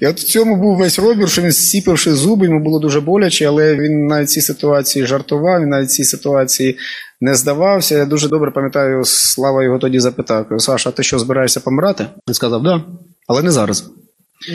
І 0.00 0.06
от 0.06 0.20
в 0.20 0.24
цьому 0.24 0.56
був 0.56 0.76
весь 0.76 0.98
розбір, 0.98 1.30
що 1.30 1.42
він 1.42 1.52
сіпивши 1.52 2.12
зуби, 2.12 2.46
йому 2.46 2.60
було 2.60 2.78
дуже 2.78 3.00
боляче, 3.00 3.46
але 3.46 3.76
він 3.76 4.06
навіть 4.06 4.30
цій 4.30 4.40
ситуації 4.40 5.06
жартував, 5.06 5.62
він 5.62 5.68
навіть 5.68 5.88
в 5.88 5.92
цій 5.92 6.04
ситуації 6.04 6.78
не 7.20 7.34
здавався. 7.34 7.98
Я 7.98 8.06
дуже 8.06 8.28
добре 8.28 8.50
пам'ятаю, 8.50 9.04
Слава 9.04 9.64
його 9.64 9.78
тоді 9.78 10.00
запитав: 10.00 10.46
Саша, 10.58 10.90
а 10.90 10.92
ти 10.92 11.02
що 11.02 11.18
збираєшся 11.18 11.60
помирати? 11.60 12.06
Він 12.28 12.34
сказав, 12.34 12.62
да, 12.62 12.84
але 13.30 13.42
не 13.42 13.50
зараз. 13.50 13.84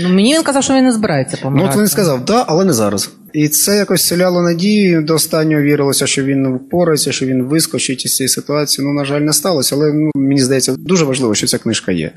Ну, 0.03 0.09
мені 0.09 0.33
він 0.35 0.43
казав, 0.43 0.63
що 0.63 0.73
він 0.73 0.83
не 0.83 0.91
збирається 0.91 1.37
Ну, 1.37 1.43
помирати. 1.43 1.73
от 1.73 1.79
він 1.79 1.87
сказав, 1.87 2.25
да, 2.25 2.45
але 2.47 2.65
не 2.65 2.73
зараз. 2.73 3.09
І 3.35 3.47
це 3.47 3.77
якось 3.77 4.07
селяло 4.07 4.41
надію. 4.41 5.01
До 5.01 5.13
останнього 5.13 5.61
вірилося, 5.61 6.07
що 6.07 6.23
він 6.23 6.55
впорається, 6.55 7.11
що 7.11 7.25
він 7.25 7.43
вискочить 7.43 8.05
із 8.05 8.15
цієї 8.15 8.29
ситуації. 8.29 8.87
Ну, 8.87 8.93
на 8.93 9.05
жаль, 9.05 9.21
не 9.21 9.33
сталося. 9.33 9.75
Але 9.75 9.93
ну, 9.93 10.11
мені 10.15 10.41
здається, 10.41 10.75
дуже 10.77 11.05
важливо, 11.05 11.35
що 11.35 11.47
ця 11.47 11.57
книжка 11.57 11.91
є. 11.91 12.11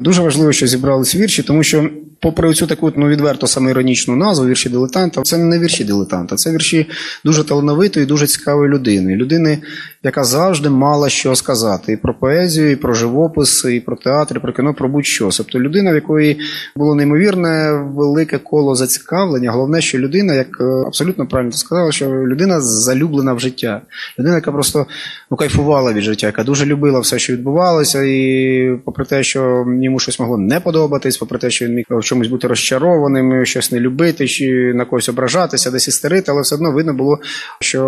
Дуже 0.00 0.22
важливо, 0.22 0.52
що 0.52 0.66
зібрались 0.66 1.14
вірші, 1.14 1.42
тому 1.42 1.62
що, 1.62 1.90
попри 2.20 2.54
цю 2.54 2.66
таку 2.66 2.92
ну, 2.96 3.08
відверто 3.08 3.46
самоіронічну 3.46 4.16
назву, 4.16 4.46
вірші 4.46 4.68
дилетанта, 4.68 5.22
це 5.22 5.38
не 5.38 5.58
вірші 5.58 5.84
дилетанта, 5.84 6.36
це 6.36 6.50
вірші 6.50 6.86
дуже 7.24 7.44
талановитої, 7.44 8.06
дуже 8.06 8.26
цікавої 8.26 8.70
людини. 8.70 9.16
Людини, 9.16 9.58
яка 10.02 10.24
завжди 10.24 10.70
мала 10.70 11.08
що 11.08 11.34
сказати 11.34 11.92
і 11.92 11.96
про 11.96 12.14
поезію, 12.14 12.70
і 12.70 12.76
про 12.76 12.94
живопис, 12.94 13.64
і 13.64 13.80
про 13.80 13.96
театр, 13.96 14.36
і 14.36 14.40
про 14.40 14.52
кіно, 14.52 14.74
про 14.74 14.88
будь-що. 14.88 15.28
Тобто 15.36 15.60
людина, 15.60 15.92
в 15.92 15.94
якої 15.94 16.38
було 16.76 16.94
неймовірне 16.94 17.72
велике 17.94 18.38
коло 18.38 18.74
зацікавлення. 18.74 19.50
Головне, 19.50 19.80
що 19.80 19.98
людина, 19.98 20.34
як 20.34 20.51
абсолютно 20.86 21.26
правильно 21.26 21.52
ти 21.52 21.58
сказала, 21.58 21.92
що 21.92 22.06
людина 22.06 22.60
залюблена 22.60 23.32
в 23.32 23.40
життя. 23.40 23.82
Людина, 24.18 24.34
яка 24.34 24.52
просто 24.52 24.86
ну, 25.30 25.36
кайфувала 25.36 25.92
від 25.92 26.02
життя, 26.02 26.26
яка 26.26 26.44
дуже 26.44 26.66
любила 26.66 27.00
все, 27.00 27.18
що 27.18 27.32
відбувалося, 27.32 28.02
і 28.02 28.78
попри 28.84 29.04
те, 29.04 29.22
що 29.22 29.66
йому 29.82 29.98
щось 29.98 30.20
могло 30.20 30.38
не 30.38 30.60
подобатись, 30.60 31.16
попри 31.16 31.38
те, 31.38 31.50
що 31.50 31.64
він 31.66 31.74
міг 31.74 31.84
в 31.90 32.02
чомусь 32.02 32.28
бути 32.28 32.48
розчарованим, 32.48 33.46
щось 33.46 33.72
не 33.72 33.80
любити, 33.80 34.28
чи 34.28 34.72
на 34.74 34.84
когось 34.84 35.08
ображатися, 35.08 35.70
десь 35.70 35.88
істерити, 35.88 36.30
але 36.30 36.42
все 36.42 36.54
одно 36.54 36.72
видно 36.72 36.94
було, 36.94 37.18
що 37.60 37.82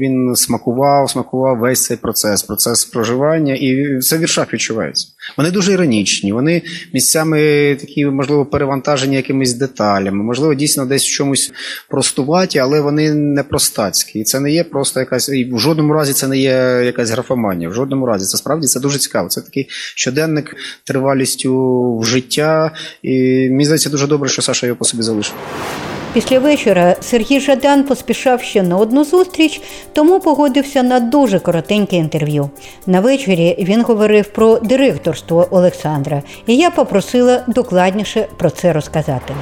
він 0.00 0.36
смакував, 0.36 1.10
смакував 1.10 1.58
весь 1.58 1.82
цей 1.82 1.96
процес, 1.96 2.42
процес 2.42 2.84
проживання, 2.84 3.54
і 3.54 3.98
це 3.98 4.16
в 4.16 4.20
віршах 4.20 4.54
відчувається. 4.54 5.08
Вони 5.36 5.50
дуже 5.50 5.72
іронічні, 5.72 6.32
вони 6.32 6.62
місцями 6.94 7.38
такі, 7.80 8.06
можливо, 8.06 8.46
перевантажені 8.46 9.16
якимись 9.16 9.54
деталями, 9.54 10.24
можливо, 10.24 10.54
дійсно 10.54 10.86
десь 10.86 11.04
в 11.04 11.10
чомусь 11.10 11.52
простуваті, 11.88 12.58
але 12.58 12.80
вони 12.80 13.14
не 13.14 13.42
простацькі. 13.42 14.18
І 14.18 14.24
це 14.24 14.40
не 14.40 14.50
є 14.50 14.64
просто 14.64 15.00
якась, 15.00 15.28
і 15.28 15.54
в 15.54 15.58
жодному 15.58 15.92
разі 15.92 16.12
це 16.12 16.28
не 16.28 16.38
є 16.38 16.82
якась 16.84 17.10
графоманія. 17.10 17.68
В 17.68 17.74
жодному 17.74 18.06
разі 18.06 18.26
це 18.26 18.36
справді 18.36 18.66
це 18.66 18.80
дуже 18.80 18.98
цікаво. 18.98 19.28
Це 19.28 19.40
такий 19.40 19.66
щоденник 19.70 20.56
тривалістю 20.84 21.52
в 21.98 22.04
життя. 22.04 22.70
І 23.02 23.48
мені 23.50 23.64
здається, 23.64 23.90
дуже 23.90 24.06
добре, 24.06 24.28
що 24.28 24.42
Саша 24.42 24.66
його 24.66 24.76
по 24.76 24.84
собі 24.84 25.02
залишив. 25.02 25.34
Після 26.16 26.38
вечора 26.38 26.96
Сергій 27.00 27.40
Жадан 27.40 27.84
поспішав 27.84 28.42
ще 28.42 28.62
на 28.62 28.76
одну 28.76 29.04
зустріч, 29.04 29.60
тому 29.92 30.20
погодився 30.20 30.82
на 30.82 31.00
дуже 31.00 31.38
коротеньке 31.38 31.96
інтерв'ю. 31.96 32.50
На 32.86 33.00
вечорі 33.00 33.56
він 33.58 33.82
говорив 33.82 34.28
про 34.28 34.58
директорство 34.58 35.48
Олександра, 35.50 36.22
і 36.46 36.56
я 36.56 36.70
попросила 36.70 37.44
докладніше 37.46 38.28
про 38.36 38.50
це 38.50 38.72
розказати. 38.72 39.34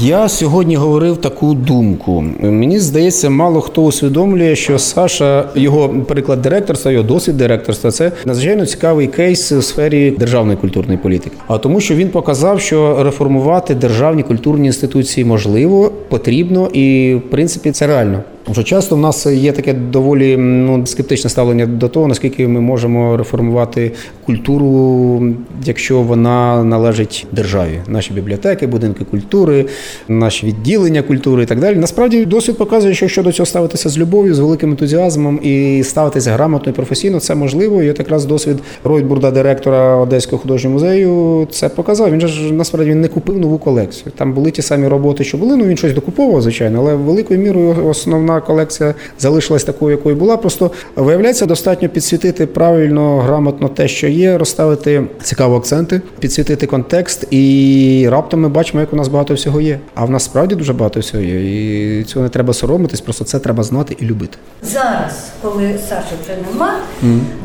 Я 0.00 0.28
сьогодні 0.28 0.76
говорив 0.76 1.16
таку 1.16 1.54
думку. 1.54 2.24
Мені 2.40 2.78
здається, 2.78 3.30
мало 3.30 3.60
хто 3.60 3.82
усвідомлює, 3.82 4.56
що 4.56 4.78
Саша, 4.78 5.48
його 5.54 5.88
приклад 5.88 6.42
директорства, 6.42 6.90
його 6.90 7.04
досвід 7.04 7.36
директорства 7.36 7.90
це 7.90 8.12
надзвичайно 8.24 8.66
цікавий 8.66 9.06
кейс 9.06 9.52
у 9.52 9.62
сфері 9.62 10.10
державної 10.10 10.58
культурної 10.58 10.98
політики. 10.98 11.36
А 11.46 11.58
тому, 11.58 11.80
що 11.80 11.94
він 11.94 12.08
показав, 12.08 12.60
що 12.60 13.02
реформувати 13.04 13.74
державні 13.74 14.22
культурні 14.22 14.66
інституції 14.66 15.24
можливо, 15.24 15.92
потрібно, 16.08 16.66
і 16.72 17.14
в 17.14 17.30
принципі 17.30 17.70
це 17.70 17.86
реально. 17.86 18.22
Тому 18.44 18.54
що 18.54 18.62
часто 18.62 18.96
в 18.96 18.98
нас 18.98 19.26
є 19.26 19.52
таке 19.52 19.72
доволі 19.72 20.36
ну, 20.36 20.86
скептичне 20.86 21.30
ставлення 21.30 21.66
до 21.66 21.88
того, 21.88 22.08
наскільки 22.08 22.48
ми 22.48 22.60
можемо 22.60 23.16
реформувати 23.16 23.92
культуру, 24.26 25.22
якщо 25.64 26.00
вона 26.00 26.64
належить 26.64 27.26
державі. 27.32 27.80
Наші 27.88 28.12
бібліотеки, 28.12 28.66
будинки 28.66 29.04
культури, 29.04 29.66
наші 30.08 30.46
відділення 30.46 31.02
культури 31.02 31.42
і 31.42 31.46
так 31.46 31.60
далі. 31.60 31.76
Насправді 31.76 32.24
досвід 32.24 32.58
показує, 32.58 32.94
що 32.94 33.08
щодо 33.08 33.32
цього 33.32 33.46
ставитися 33.46 33.88
з 33.88 33.98
любов'ю, 33.98 34.34
з 34.34 34.38
великим 34.38 34.70
ентузіазмом 34.70 35.40
і 35.42 35.82
ставитися 35.84 36.32
грамотно 36.32 36.72
і 36.72 36.74
професійно, 36.74 37.20
це 37.20 37.34
можливо. 37.34 37.82
І 37.82 37.90
от 37.90 37.98
якраз 37.98 38.24
досвід 38.24 38.56
Ройтбурда, 38.84 39.30
директора 39.30 39.96
Одеського 39.96 40.42
художнього 40.42 40.72
музею, 40.74 41.46
це 41.50 41.68
показав. 41.68 42.12
Він 42.12 42.20
же 42.20 42.52
насправді 42.52 42.90
він 42.90 43.00
не 43.00 43.08
купив 43.08 43.38
нову 43.38 43.58
колекцію. 43.58 44.12
Там 44.16 44.32
були 44.32 44.50
ті 44.50 44.62
самі 44.62 44.88
роботи, 44.88 45.24
що 45.24 45.38
були. 45.38 45.56
Ну 45.56 45.64
він 45.64 45.76
щось 45.76 45.92
докуповував, 45.92 46.42
звичайно, 46.42 46.78
але 46.80 46.94
великою 46.94 47.40
мірою 47.40 47.86
основна 47.86 48.33
колекція 48.40 48.94
залишилась 49.18 49.64
такою, 49.64 49.96
якою 49.96 50.16
була. 50.16 50.36
Просто 50.36 50.70
виявляється, 50.96 51.46
достатньо 51.46 51.88
підсвітити 51.88 52.46
правильно, 52.46 53.18
грамотно 53.18 53.68
те, 53.68 53.88
що 53.88 54.08
є, 54.08 54.38
розставити 54.38 55.02
цікаві 55.22 55.54
акценти, 55.54 56.00
підсвітити 56.18 56.66
контекст, 56.66 57.26
і 57.30 58.08
раптом 58.10 58.40
ми 58.40 58.48
бачимо, 58.48 58.80
як 58.80 58.92
у 58.92 58.96
нас 58.96 59.08
багато 59.08 59.34
всього 59.34 59.60
є. 59.60 59.78
А 59.94 60.04
в 60.04 60.10
нас 60.10 60.24
справді 60.24 60.54
дуже 60.54 60.72
багато 60.72 61.00
всього 61.00 61.22
є. 61.22 62.00
І 62.00 62.04
цього 62.04 62.22
не 62.22 62.28
треба 62.28 62.52
соромитись, 62.52 63.00
просто 63.00 63.24
це 63.24 63.38
треба 63.38 63.62
знати 63.62 63.96
і 64.00 64.04
любити. 64.04 64.38
Зараз, 64.62 65.28
коли 65.42 65.78
Саші 65.88 66.14
вже 66.22 66.36
нема, 66.52 66.74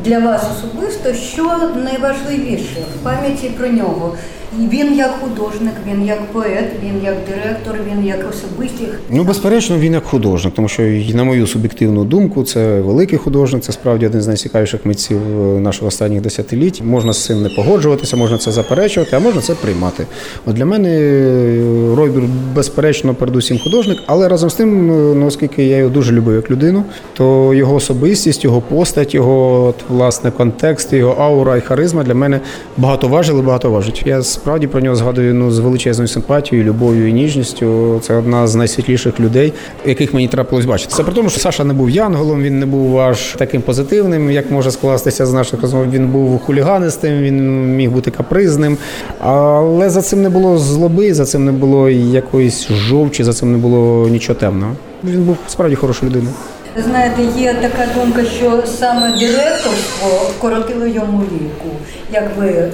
для 0.04 0.18
вас 0.18 0.42
особисто 0.58 1.14
що 1.14 1.42
найважливіше 1.84 2.80
в 3.00 3.04
пам'яті 3.04 3.50
про 3.58 3.68
нього? 3.68 4.14
Він 4.58 4.96
як 4.96 5.10
художник, 5.20 5.72
він 5.86 6.06
як 6.06 6.32
поет, 6.32 6.72
він 6.84 7.04
як 7.04 7.16
директор, 7.28 7.74
він 7.90 8.06
як 8.06 8.18
особистість. 8.30 8.92
Ну, 9.10 9.24
безперечно, 9.24 9.78
він 9.78 9.92
як 9.92 10.04
художник, 10.04 10.54
тому 10.54 10.68
що, 10.68 10.82
на 11.14 11.24
мою 11.24 11.46
суб'єктивну 11.46 12.04
думку, 12.04 12.44
це 12.44 12.80
великий 12.80 13.18
художник, 13.18 13.62
це 13.62 13.72
справді 13.72 14.06
один 14.06 14.22
з 14.22 14.26
найцікавіших 14.26 14.86
митців 14.86 15.18
е, 15.18 15.60
наших 15.60 15.86
останніх 15.86 16.20
десятиліть. 16.20 16.82
Можна 16.84 17.12
з 17.12 17.24
цим 17.24 17.42
не 17.42 17.48
погоджуватися, 17.48 18.16
можна 18.16 18.38
це 18.38 18.52
заперечувати, 18.52 19.16
а 19.16 19.18
можна 19.18 19.40
це 19.40 19.54
приймати. 19.54 20.06
От 20.46 20.54
для 20.54 20.64
мене 20.64 20.88
е, 20.88 21.94
Ройбір, 21.96 22.22
безперечно, 22.54 23.14
передусім 23.14 23.58
художник, 23.58 23.98
але 24.06 24.28
разом 24.28 24.50
з 24.50 24.54
тим, 24.54 24.90
е, 24.90 25.14
ну, 25.14 25.26
оскільки 25.26 25.64
я 25.64 25.76
його 25.76 25.90
дуже 25.90 26.12
любив 26.12 26.34
як 26.34 26.50
людину, 26.50 26.84
то 27.14 27.54
його 27.54 27.74
особистість, 27.74 28.44
його 28.44 28.60
постать, 28.60 29.14
його 29.14 29.64
от, 29.64 29.76
власне 29.88 30.30
контекст, 30.30 30.92
його 30.92 31.22
аура 31.22 31.56
і 31.56 31.60
харизма 31.60 32.02
для 32.02 32.14
мене 32.14 32.40
багато 32.76 33.08
важили, 33.08 33.42
багато 33.42 33.70
важить. 33.70 34.02
Я 34.06 34.22
справді 34.40 34.66
про 34.66 34.80
нього 34.80 34.96
згадую 34.96 35.34
ну, 35.34 35.50
з 35.50 35.58
величезною 35.58 36.08
симпатією, 36.08 36.68
любов'ю 36.68 37.08
і 37.08 37.12
ніжністю. 37.12 37.98
Це 38.02 38.14
одна 38.14 38.46
з 38.46 38.54
найсвітліших 38.54 39.20
людей, 39.20 39.52
яких 39.86 40.14
мені 40.14 40.28
трапилось 40.28 40.64
бачити. 40.64 40.94
Це 40.94 41.02
при 41.02 41.12
тому, 41.12 41.30
що 41.30 41.40
Саша 41.40 41.64
не 41.64 41.74
був 41.74 41.90
янголом, 41.90 42.42
він 42.42 42.58
не 42.58 42.66
був 42.66 43.00
аж 43.00 43.34
таким 43.38 43.62
позитивним, 43.62 44.30
як 44.30 44.50
може 44.50 44.70
скластися 44.70 45.26
з 45.26 45.32
наших 45.32 45.62
розмов. 45.62 45.90
Він 45.90 46.08
був 46.08 46.38
хуліганистим, 46.38 47.22
він 47.22 47.66
міг 47.76 47.90
бути 47.90 48.10
капризним. 48.10 48.76
Але 49.18 49.90
за 49.90 50.02
цим 50.02 50.22
не 50.22 50.28
було 50.28 50.58
злоби, 50.58 51.14
за 51.14 51.24
цим 51.24 51.44
не 51.44 51.52
було 51.52 51.90
якоїсь 51.90 52.68
жовчі, 52.68 53.24
за 53.24 53.32
цим 53.32 53.52
не 53.52 53.58
було 53.58 54.08
нічого 54.08 54.38
темного. 54.38 54.72
Він 55.04 55.22
був 55.22 55.36
справді 55.48 55.76
хорошою 55.76 56.10
людиною. 56.10 56.34
Знаєте, 56.76 57.22
є 57.38 57.54
така 57.54 57.86
думка, 58.00 58.24
що 58.24 58.62
саме 58.66 59.18
директорство 59.18 60.08
вкоротило 60.08 60.86
йому 60.86 61.18
віку. 61.20 61.68
Як 62.12 62.30
ви 62.38 62.46
е, 62.46 62.70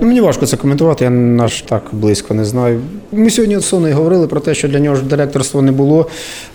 Ну, 0.00 0.06
мені 0.08 0.20
важко 0.20 0.46
це 0.46 0.56
коментувати, 0.56 1.04
я 1.04 1.10
наш 1.10 1.62
так 1.62 1.82
близько 1.92 2.34
не 2.34 2.44
знаю. 2.44 2.80
Ми 3.12 3.30
сьогодні 3.30 3.58
з 3.58 3.64
Соною 3.64 3.94
говорили 3.96 4.26
про 4.26 4.40
те, 4.40 4.54
що 4.54 4.68
для 4.68 4.78
нього 4.78 4.96
ж 4.96 5.02
директорство 5.02 5.62
не 5.62 5.72
було 5.72 6.08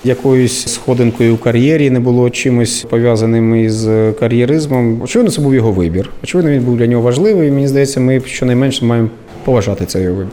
якоюсь 0.04 0.68
сходинкою 0.68 1.36
у 1.36 1.38
кар'єрі, 1.38 1.90
не 1.90 2.00
було 2.00 2.30
чимось 2.30 2.86
пов'язаним 2.90 3.56
із 3.56 3.88
кар'єризмом. 4.20 5.02
Очевидно, 5.02 5.32
це 5.32 5.42
був 5.42 5.56
його 5.56 5.72
вибір. 5.72 6.10
Очевидно, 6.24 6.52
він 6.52 6.62
був 6.62 6.78
для 6.78 6.88
нього 6.88 7.02
важливий. 7.02 7.48
і 7.48 7.52
Мені 7.52 7.68
здається, 7.68 8.00
ми 8.00 8.22
щонайменше 8.26 8.86
маємо 8.86 9.10
поважати 9.46 9.86
цей 9.86 10.08
вибір. 10.08 10.28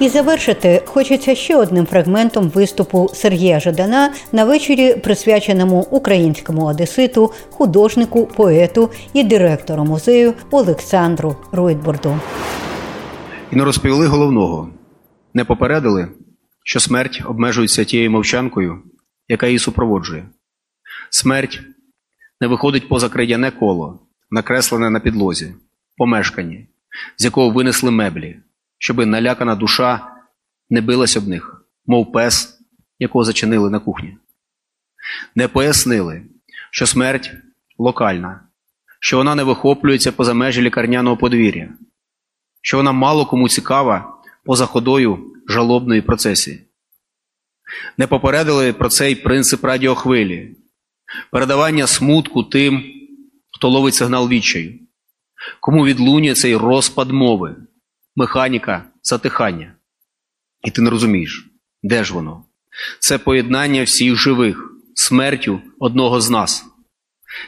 І 0.00 0.08
завершити 0.08 0.82
хочеться 0.86 1.34
ще 1.34 1.56
одним 1.56 1.86
фрагментом 1.86 2.48
виступу 2.48 3.10
Сергія 3.14 3.60
Жадана 3.60 4.12
на 4.32 4.44
вечорі, 4.44 4.94
присвяченому 4.94 5.80
українському 5.90 6.66
одеситу, 6.66 7.32
художнику, 7.50 8.26
поету 8.26 8.90
і 9.12 9.24
директору 9.24 9.84
музею 9.84 10.34
Олександру 10.50 11.36
Ройтбурду. 11.52 12.20
І 13.52 13.56
не 13.56 13.64
розповіли 13.64 14.06
головного, 14.06 14.70
не 15.34 15.44
попередили, 15.44 16.08
що 16.64 16.80
смерть 16.80 17.22
обмежується 17.26 17.84
тією 17.84 18.10
мовчанкою, 18.10 18.82
яка 19.28 19.46
її 19.46 19.58
супроводжує. 19.58 20.28
Смерть 21.10 21.60
не 22.40 22.46
виходить 22.46 22.88
поза 22.88 23.08
крейдяне 23.08 23.50
коло, 23.50 24.00
накреслене 24.30 24.90
на 24.90 25.00
підлозі, 25.00 25.54
помешканні, 25.96 26.68
з 27.16 27.24
якого 27.24 27.50
винесли 27.50 27.90
меблі, 27.90 28.36
щоби 28.78 29.06
налякана 29.06 29.54
душа 29.54 30.16
не 30.70 30.80
билась 30.80 31.16
об 31.16 31.28
них, 31.28 31.66
мов 31.86 32.12
пес, 32.12 32.58
якого 32.98 33.24
зачинили 33.24 33.70
на 33.70 33.78
кухні. 33.78 34.16
Не 35.34 35.48
пояснили, 35.48 36.22
що 36.70 36.86
смерть 36.86 37.32
локальна, 37.78 38.40
що 39.00 39.16
вона 39.16 39.34
не 39.34 39.42
вихоплюється 39.42 40.12
поза 40.12 40.34
межі 40.34 40.62
лікарняного 40.62 41.16
подвір'я, 41.16 41.68
що 42.60 42.76
вона 42.76 42.92
мало 42.92 43.26
кому 43.26 43.48
цікава 43.48 44.22
поза 44.44 44.66
ходою 44.66 45.32
жалобної 45.48 46.02
процесії. 46.02 46.62
Не 47.98 48.06
попередили 48.06 48.72
про 48.72 48.88
цей 48.88 49.14
принцип 49.14 49.64
радіохвилі, 49.64 50.56
передавання 51.30 51.86
смутку 51.86 52.42
тим, 52.42 52.84
хто 53.50 53.68
ловить 53.68 53.94
сигнал 53.94 54.28
відчаю, 54.28 54.74
кому 55.60 55.84
відлунює 55.84 56.34
цей 56.34 56.56
розпад 56.56 57.10
мови, 57.10 57.56
механіка 58.16 58.84
затихання. 59.02 59.74
І 60.64 60.70
ти 60.70 60.82
не 60.82 60.90
розумієш, 60.90 61.46
де 61.82 62.04
ж 62.04 62.14
воно? 62.14 62.44
Це 62.98 63.18
поєднання 63.18 63.82
всіх 63.82 64.16
живих, 64.16 64.72
смертю 64.94 65.60
одного 65.78 66.20
з 66.20 66.30
нас. 66.30 66.64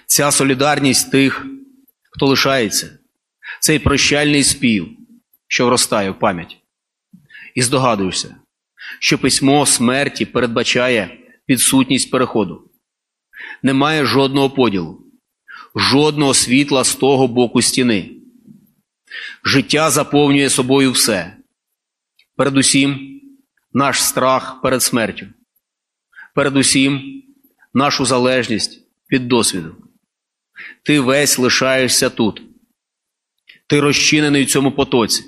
Ця 0.06 0.30
солідарність 0.30 1.10
тих, 1.10 1.46
хто 2.10 2.26
лишається, 2.26 2.98
цей 3.60 3.78
прощальний 3.78 4.44
спів, 4.44 4.88
що 5.48 5.66
вростає 5.66 6.10
в 6.10 6.18
пам'ять. 6.18 6.56
І 7.54 7.62
здогадуєшся, 7.62 8.36
що 9.00 9.18
письмо 9.18 9.66
смерті 9.66 10.24
передбачає 10.24 11.18
відсутність 11.48 12.10
переходу. 12.10 12.70
Немає 13.62 14.04
жодного 14.04 14.50
поділу, 14.50 15.02
жодного 15.76 16.34
світла 16.34 16.84
з 16.84 16.94
того 16.94 17.28
боку 17.28 17.62
стіни. 17.62 18.17
Життя 19.44 19.90
заповнює 19.90 20.50
собою 20.50 20.92
все. 20.92 21.36
Передусім, 22.36 23.20
наш 23.72 24.02
страх 24.02 24.62
перед 24.62 24.82
смертю. 24.82 25.26
Передусім, 26.34 27.22
нашу 27.74 28.04
залежність 28.04 28.80
від 29.12 29.28
досвіду. 29.28 29.76
Ти 30.82 31.00
весь 31.00 31.38
лишаєшся 31.38 32.10
тут. 32.10 32.42
Ти 33.66 33.80
розчинений 33.80 34.44
в 34.44 34.50
цьому 34.50 34.72
потоці. 34.72 35.24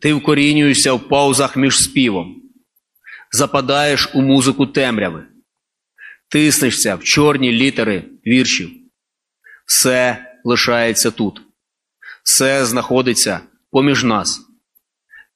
Ти 0.00 0.14
вкорінюєшся 0.14 0.92
в 0.92 1.08
паузах 1.08 1.56
між 1.56 1.78
співом, 1.78 2.42
западаєш 3.32 4.10
у 4.14 4.22
музику 4.22 4.66
темряви, 4.66 5.26
тиснешся 6.28 6.94
в 6.94 7.04
чорні 7.04 7.52
літери 7.52 8.04
віршів. 8.26 8.70
Все 9.66 10.26
лишається 10.44 11.10
тут, 11.10 11.40
все 12.28 12.66
знаходиться 12.66 13.40
поміж 13.70 14.04
нас. 14.04 14.40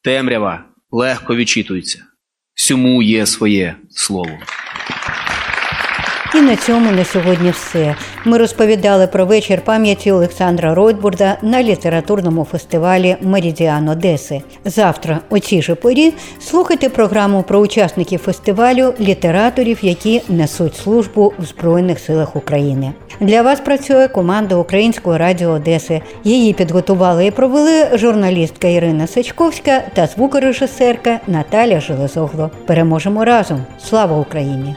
Темрява 0.03 0.65
легко 0.91 1.37
відчитується. 1.37 2.05
Всьому 2.55 3.03
є 3.03 3.27
своє 3.27 3.77
слово. 3.91 4.39
І 6.35 6.41
на 6.41 6.57
цьому 6.57 6.91
на 6.91 7.05
сьогодні 7.05 7.51
все. 7.51 7.95
Ми 8.25 8.39
розповідали 8.39 9.07
про 9.07 9.27
вечір 9.27 9.61
пам'яті 9.65 10.13
Олександра 10.13 10.75
Ройтбурда 10.75 11.39
на 11.43 11.63
літературному 11.63 12.45
фестивалі 12.45 13.17
Меридіан 13.21 13.89
Одеси. 13.89 14.43
Завтра, 14.65 15.21
о 15.31 15.39
цій 15.39 15.63
же 15.63 15.75
порі, 15.75 16.15
слухайте 16.41 16.89
програму 16.89 17.43
про 17.43 17.59
учасників 17.59 18.21
фестивалю, 18.21 18.95
літераторів, 19.01 19.79
які 19.83 20.23
несуть 20.29 20.77
службу 20.77 21.33
в 21.39 21.45
Збройних 21.45 21.99
силах 21.99 22.37
України. 22.37 22.93
Для 23.21 23.43
вас 23.43 23.61
працює 23.61 24.09
команда 24.09 24.57
Українського 24.57 25.19
радіо 25.19 25.51
Одеси. 25.51 26.01
Її 26.25 26.53
підготували 26.53 27.27
і 27.27 27.31
провели 27.31 27.99
журналістка 27.99 28.69
Ірина 28.69 29.07
Сачковська 29.07 29.83
та 29.95 30.07
звукорежисерка 30.07 31.21
Наталя 31.27 31.81
Железогло. 31.81 32.51
Переможемо 32.67 33.25
разом! 33.25 33.65
Слава 33.79 34.19
Україні! 34.19 34.77